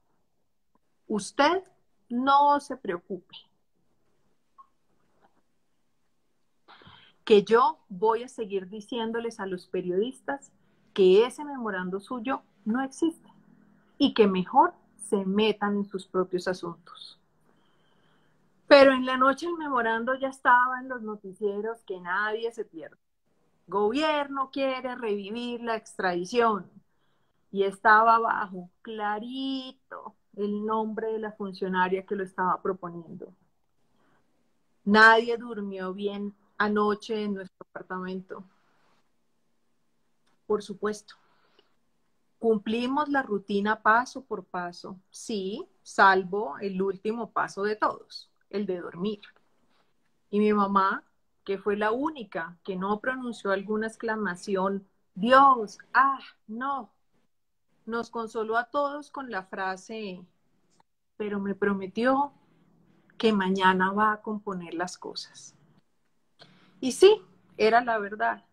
usted 1.07 1.63
no 2.07 2.59
se 2.61 2.77
preocupe. 2.77 3.35
que 7.25 7.43
yo 7.43 7.79
voy 7.89 8.23
a 8.23 8.27
seguir 8.27 8.69
diciéndoles 8.69 9.39
a 9.39 9.47
los 9.47 9.65
periodistas 9.65 10.51
que 10.93 11.25
ese 11.25 11.43
memorando 11.43 11.99
suyo 11.99 12.43
no 12.63 12.83
existe 12.83 13.29
y 13.97 14.13
que 14.13 14.27
mejor 14.27 14.73
se 15.09 15.25
metan 15.25 15.77
en 15.77 15.85
sus 15.85 16.05
propios 16.05 16.47
asuntos. 16.47 17.19
Pero 18.77 18.91
en 18.91 19.05
la 19.05 19.15
noche 19.15 19.45
el 19.45 19.55
memorando 19.55 20.15
ya 20.15 20.27
estaba 20.27 20.81
en 20.81 20.89
los 20.89 21.01
noticieros 21.01 21.81
que 21.85 21.97
nadie 22.01 22.51
se 22.51 22.65
pierde. 22.65 22.97
Gobierno 23.67 24.49
quiere 24.51 24.95
revivir 24.95 25.61
la 25.61 25.77
extradición 25.77 26.69
y 27.53 27.63
estaba 27.63 28.15
abajo 28.15 28.69
clarito 28.81 30.13
el 30.35 30.65
nombre 30.65 31.13
de 31.13 31.19
la 31.19 31.31
funcionaria 31.31 32.05
que 32.05 32.17
lo 32.17 32.25
estaba 32.25 32.61
proponiendo. 32.61 33.33
Nadie 34.83 35.37
durmió 35.37 35.93
bien 35.93 36.35
anoche 36.57 37.23
en 37.23 37.35
nuestro 37.35 37.65
apartamento. 37.69 38.43
Por 40.47 40.61
supuesto. 40.61 41.15
Cumplimos 42.39 43.07
la 43.07 43.23
rutina 43.23 43.81
paso 43.81 44.25
por 44.25 44.43
paso, 44.43 44.99
sí, 45.09 45.65
salvo 45.81 46.57
el 46.59 46.81
último 46.81 47.31
paso 47.31 47.63
de 47.63 47.77
todos, 47.77 48.29
el 48.55 48.65
de 48.65 48.79
dormir. 48.79 49.21
Y 50.29 50.39
mi 50.39 50.53
mamá, 50.53 51.03
que 51.43 51.57
fue 51.57 51.77
la 51.77 51.91
única 51.91 52.57
que 52.63 52.75
no 52.75 52.99
pronunció 52.99 53.51
alguna 53.51 53.87
exclamación, 53.87 54.87
Dios, 55.13 55.77
ah, 55.93 56.19
no, 56.47 56.91
nos 57.85 58.09
consoló 58.09 58.57
a 58.57 58.65
todos 58.65 59.11
con 59.11 59.29
la 59.29 59.43
frase, 59.43 60.25
pero 61.17 61.39
me 61.39 61.55
prometió 61.55 62.33
que 63.17 63.31
mañana 63.31 63.91
va 63.91 64.13
a 64.13 64.21
componer 64.21 64.73
las 64.73 64.97
cosas. 64.97 65.55
Y 66.81 66.91
sí, 66.91 67.21
era 67.57 67.81
la 67.81 67.97
verdad, 67.97 68.43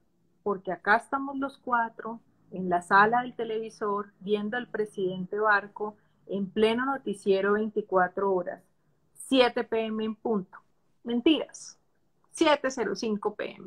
porque 0.43 0.73
acá 0.73 0.97
estamos 0.97 1.37
los 1.37 1.59
cuatro 1.59 2.21
en 2.51 2.69
la 2.69 2.83
sala 2.83 3.23
del 3.23 3.35
televisor 3.35 4.13
viendo 4.21 4.57
al 4.57 4.69
presidente 4.69 5.39
Barco 5.39 5.97
en 6.27 6.49
pleno 6.49 6.85
noticiero 6.87 7.55
24 7.55 8.33
horas, 8.33 8.63
7 9.33 9.65
pm 9.65 10.05
en 10.05 10.15
punto. 10.15 10.59
Mentiras, 11.05 11.79
7.05 12.37 13.35
pm. 13.35 13.67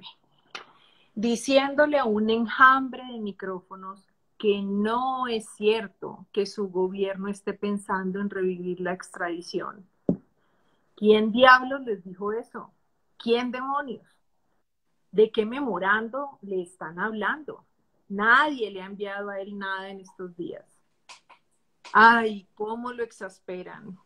Diciéndole 1.16 1.98
a 1.98 2.06
un 2.06 2.30
enjambre 2.30 3.04
de 3.12 3.18
micrófonos 3.18 4.08
que 4.38 4.62
no 4.62 5.26
es 5.26 5.50
cierto 5.58 6.28
que 6.32 6.46
su 6.46 6.70
gobierno 6.70 7.30
esté 7.30 7.56
pensando 7.56 8.20
en 8.20 8.30
revivir 8.30 8.80
la 8.80 8.94
extradición. 8.94 9.90
¿Quién 10.96 11.32
diablos 11.32 11.82
les 11.82 12.04
dijo 12.04 12.32
eso? 12.32 12.72
¿Quién 13.18 13.50
demonios? 13.50 14.06
¿De 15.12 15.32
qué 15.32 15.48
memorando 15.48 16.38
le 16.44 16.62
están 16.62 17.00
hablando? 17.00 17.66
Nadie 18.08 18.70
le 18.70 18.84
ha 18.84 18.86
enviado 18.86 19.32
a 19.32 19.40
él 19.40 19.58
nada 19.58 19.90
en 19.90 20.00
estos 20.00 20.38
días. 20.38 20.64
Ay, 21.92 22.48
cómo 22.54 22.94
lo 22.94 23.02
exasperan, 23.04 23.98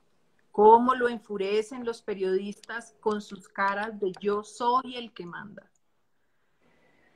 cómo 0.60 0.94
lo 0.94 1.08
enfurecen 1.08 1.86
los 1.86 2.02
periodistas 2.02 2.94
con 3.00 3.22
sus 3.22 3.48
caras 3.48 3.98
de 3.98 4.12
yo 4.20 4.44
soy 4.44 4.98
el 4.98 5.14
que 5.14 5.26
manda. 5.26 5.72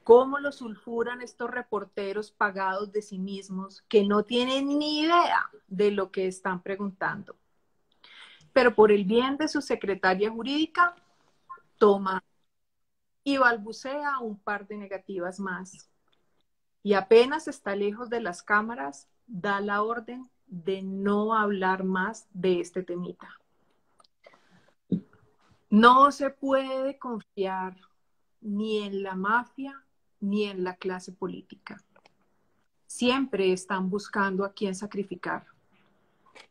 Cómo 0.06 0.40
lo 0.40 0.54
sulfuran 0.54 1.22
estos 1.22 1.52
reporteros 1.52 2.32
pagados 2.32 2.94
de 2.94 3.02
sí 3.02 3.20
mismos 3.20 3.82
que 3.90 4.06
no 4.06 4.24
tienen 4.24 4.70
ni 4.80 5.02
idea 5.02 5.52
de 5.68 5.92
lo 5.92 6.10
que 6.10 6.26
están 6.28 6.64
preguntando. 6.64 7.36
Pero 8.54 8.76
por 8.76 8.94
el 8.94 9.04
bien 9.04 9.36
de 9.36 9.50
su 9.50 9.62
secretaria 9.62 10.32
jurídica, 10.32 10.96
toma 11.78 12.24
y 13.26 13.36
balbucea 13.36 14.20
un 14.20 14.40
par 14.40 14.70
de 14.70 14.78
negativas 14.78 15.42
más. 15.42 15.90
Y 16.82 16.94
apenas 16.94 17.50
está 17.50 17.76
lejos 17.76 18.10
de 18.10 18.22
las 18.22 18.42
cámaras, 18.42 19.10
da 19.28 19.60
la 19.60 19.84
orden 19.84 20.30
de 20.54 20.84
no 20.84 21.36
hablar 21.36 21.84
más 21.84 22.28
de 22.32 22.60
este 22.60 22.84
temita. 22.84 23.28
No 25.72 26.12
se 26.12 26.30
puede 26.30 27.00
confiar 27.00 27.76
ni 28.40 28.84
en 28.84 29.02
la 29.02 29.16
mafia 29.16 29.84
ni 30.20 30.44
en 30.44 30.64
la 30.64 30.76
clase 30.76 31.12
política. 31.12 31.82
Siempre 32.86 33.52
están 33.52 33.90
buscando 33.90 34.46
a 34.46 34.54
quién 34.54 34.76
sacrificar. 34.76 35.48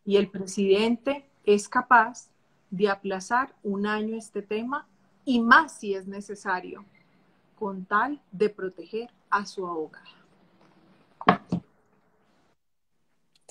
Y 0.04 0.16
el 0.16 0.28
presidente 0.28 1.30
es 1.44 1.68
capaz 1.68 2.28
de 2.70 2.88
aplazar 2.88 3.54
un 3.62 3.86
año 3.86 4.16
este 4.16 4.42
tema 4.42 4.88
y 5.24 5.40
más 5.40 5.78
si 5.78 5.94
es 5.94 6.08
necesario, 6.08 6.84
con 7.54 7.84
tal 7.84 8.20
de 8.32 8.48
proteger 8.48 9.10
a 9.30 9.46
su 9.46 9.64
abogada. 9.64 10.21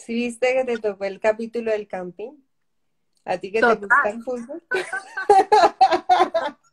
¿Sí 0.06 0.14
viste 0.16 0.54
que 0.54 0.66
te 0.66 0.78
tocó 0.80 1.06
el 1.06 1.20
capítulo 1.20 1.72
del 1.72 1.88
camping? 1.88 2.34
¿A 3.24 3.38
ti 3.38 3.52
que 3.52 3.62
te 3.62 3.76
gusta 3.76 4.10
el 4.10 4.24
fútbol? 4.24 4.64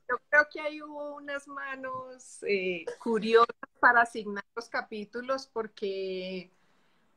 Yo 0.09 0.19
creo 0.31 0.49
que 0.51 0.61
hay 0.61 0.81
unas 0.81 1.47
manos 1.47 2.43
eh, 2.49 2.87
curiosas 2.99 3.55
para 3.79 4.01
asignar 4.03 4.45
los 4.57 4.71
capítulos 4.71 5.47
porque 5.47 6.51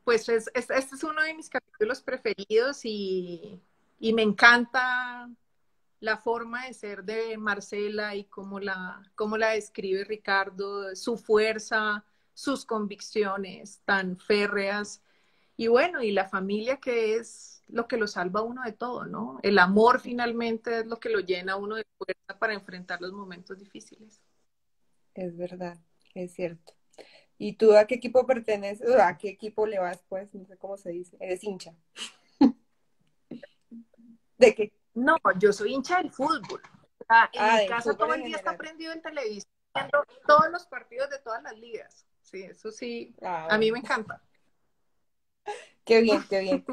pues 0.04 0.28
es, 0.28 0.50
este 0.54 0.74
es 0.76 1.02
uno 1.02 1.22
de 1.22 1.32
mis 1.32 1.48
capítulos 1.48 2.02
preferidos 2.02 2.84
y, 2.84 3.58
y, 3.98 4.12
me 4.12 4.22
encanta 4.22 5.30
la 6.00 6.18
forma 6.18 6.66
de 6.66 6.74
ser 6.74 7.04
de 7.04 7.38
Marcela 7.38 8.14
y 8.16 8.24
cómo 8.24 8.60
la, 8.60 9.02
cómo 9.14 9.38
la 9.38 9.50
describe 9.50 10.04
Ricardo, 10.04 10.94
su 10.94 11.16
fuerza, 11.16 12.04
sus 12.34 12.66
convicciones 12.66 13.80
tan 13.86 14.18
férreas 14.18 15.00
y 15.56 15.66
bueno, 15.68 16.02
y 16.02 16.12
la 16.12 16.28
familia 16.28 16.78
que 16.78 17.16
es 17.16 17.62
lo 17.68 17.88
que 17.88 17.96
lo 17.96 18.06
salva 18.06 18.40
a 18.40 18.44
uno 18.44 18.62
de 18.62 18.72
todo, 18.72 19.06
¿no? 19.06 19.38
El 19.42 19.58
amor 19.58 20.00
finalmente 20.00 20.80
es 20.80 20.86
lo 20.86 20.98
que 20.98 21.08
lo 21.08 21.20
llena 21.20 21.54
a 21.54 21.56
uno 21.56 21.76
de 21.76 21.86
fuerza 21.96 22.38
para 22.38 22.54
enfrentar 22.54 23.00
los 23.00 23.12
momentos 23.12 23.58
difíciles. 23.58 24.20
Es 25.14 25.36
verdad, 25.36 25.78
es 26.14 26.32
cierto. 26.32 26.74
¿Y 27.38 27.54
tú 27.54 27.76
a 27.76 27.86
qué 27.86 27.96
equipo 27.96 28.26
perteneces? 28.26 28.94
¿A 28.98 29.16
qué 29.18 29.30
equipo 29.30 29.66
le 29.66 29.78
vas, 29.78 30.02
pues? 30.08 30.34
No 30.34 30.44
sé 30.44 30.56
cómo 30.56 30.76
se 30.76 30.90
dice. 30.90 31.16
¿Eres 31.18 31.42
hincha? 31.42 31.74
¿De 34.38 34.54
qué? 34.54 34.72
No, 34.94 35.16
yo 35.38 35.52
soy 35.52 35.72
hincha 35.72 35.96
del 35.96 36.10
fútbol. 36.10 36.60
en 36.62 37.06
ah, 37.08 37.58
mi 37.60 37.68
casa 37.68 37.94
todo 37.96 38.14
el 38.14 38.22
día 38.22 38.36
está 38.36 38.56
prendido 38.56 38.92
en 38.92 39.00
televisión 39.00 39.50
viendo 39.74 40.04
todos 40.26 40.50
los 40.50 40.66
partidos 40.66 41.10
de 41.10 41.18
todas 41.18 41.42
las 41.42 41.58
ligas. 41.58 42.06
Sí, 42.20 42.42
eso 42.42 42.70
sí, 42.70 43.14
ah, 43.22 43.48
a 43.50 43.58
mí 43.58 43.72
me 43.72 43.78
encanta. 43.78 44.22
Qué 45.84 46.00
bien, 46.00 46.22
qué 46.28 46.40
bien. 46.40 46.64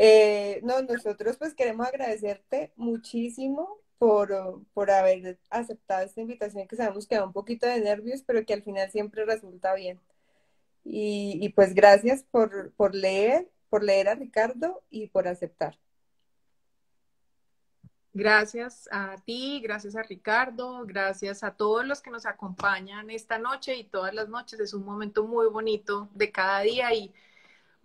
Eh, 0.00 0.60
no, 0.62 0.80
nosotros 0.82 1.36
pues 1.38 1.54
queremos 1.54 1.88
agradecerte 1.88 2.72
muchísimo 2.76 3.80
por, 3.98 4.62
por 4.72 4.90
haber 4.92 5.40
aceptado 5.50 6.04
esta 6.04 6.20
invitación, 6.20 6.68
que 6.68 6.76
sabemos 6.76 7.06
que 7.06 7.16
da 7.16 7.24
un 7.24 7.32
poquito 7.32 7.66
de 7.66 7.80
nervios, 7.80 8.22
pero 8.22 8.44
que 8.46 8.54
al 8.54 8.62
final 8.62 8.90
siempre 8.90 9.24
resulta 9.24 9.74
bien. 9.74 10.00
Y, 10.84 11.48
pues 11.50 11.74
gracias 11.74 12.22
por, 12.22 12.72
por 12.72 12.94
leer, 12.94 13.50
por 13.68 13.82
leer 13.82 14.08
a 14.08 14.14
Ricardo 14.14 14.82
y 14.88 15.08
por 15.08 15.28
aceptar. 15.28 15.76
Gracias 18.14 18.88
a 18.90 19.16
ti, 19.24 19.60
gracias 19.62 19.94
a 19.96 20.02
Ricardo, 20.02 20.86
gracias 20.86 21.44
a 21.44 21.54
todos 21.54 21.84
los 21.84 22.00
que 22.00 22.10
nos 22.10 22.24
acompañan 22.24 23.10
esta 23.10 23.38
noche 23.38 23.76
y 23.76 23.84
todas 23.84 24.14
las 24.14 24.28
noches. 24.28 24.60
Es 24.60 24.72
un 24.72 24.84
momento 24.84 25.26
muy 25.26 25.48
bonito 25.48 26.08
de 26.14 26.32
cada 26.32 26.60
día 26.60 26.94
y 26.94 27.12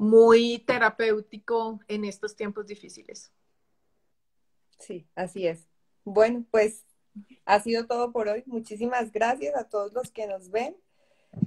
muy 0.04 0.60
terapéutico 0.60 1.80
en 1.88 2.06
estos 2.06 2.36
tiempos 2.36 2.68
difíciles. 2.68 3.32
Sí, 4.78 5.08
así 5.16 5.48
es. 5.48 5.68
Bueno, 6.04 6.46
pues 6.52 6.86
ha 7.46 7.60
sido 7.62 7.88
todo 7.88 8.12
por 8.12 8.28
hoy. 8.28 8.44
Muchísimas 8.46 9.12
gracias 9.12 9.56
a 9.56 9.70
todos 9.70 9.94
los 9.94 10.12
que 10.12 10.28
nos 10.28 10.50
ven 10.50 10.76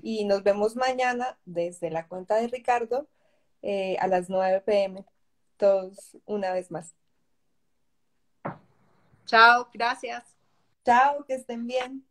y 0.03 0.25
nos 0.25 0.43
vemos 0.43 0.75
mañana 0.75 1.39
desde 1.45 1.91
la 1.91 2.09
cuenta 2.09 2.37
de 2.37 2.49
Ricardo 2.49 3.09
eh, 3.63 3.97
a 4.01 4.09
las 4.09 4.31
9 4.31 4.63
pm. 4.63 5.05
Todos 5.59 6.17
una 6.25 6.53
vez 6.53 6.71
más. 6.71 6.95
Chao, 9.27 9.69
gracias. 9.75 10.25
Chao, 10.85 11.25
que 11.27 11.35
estén 11.35 11.67
bien. 11.67 12.07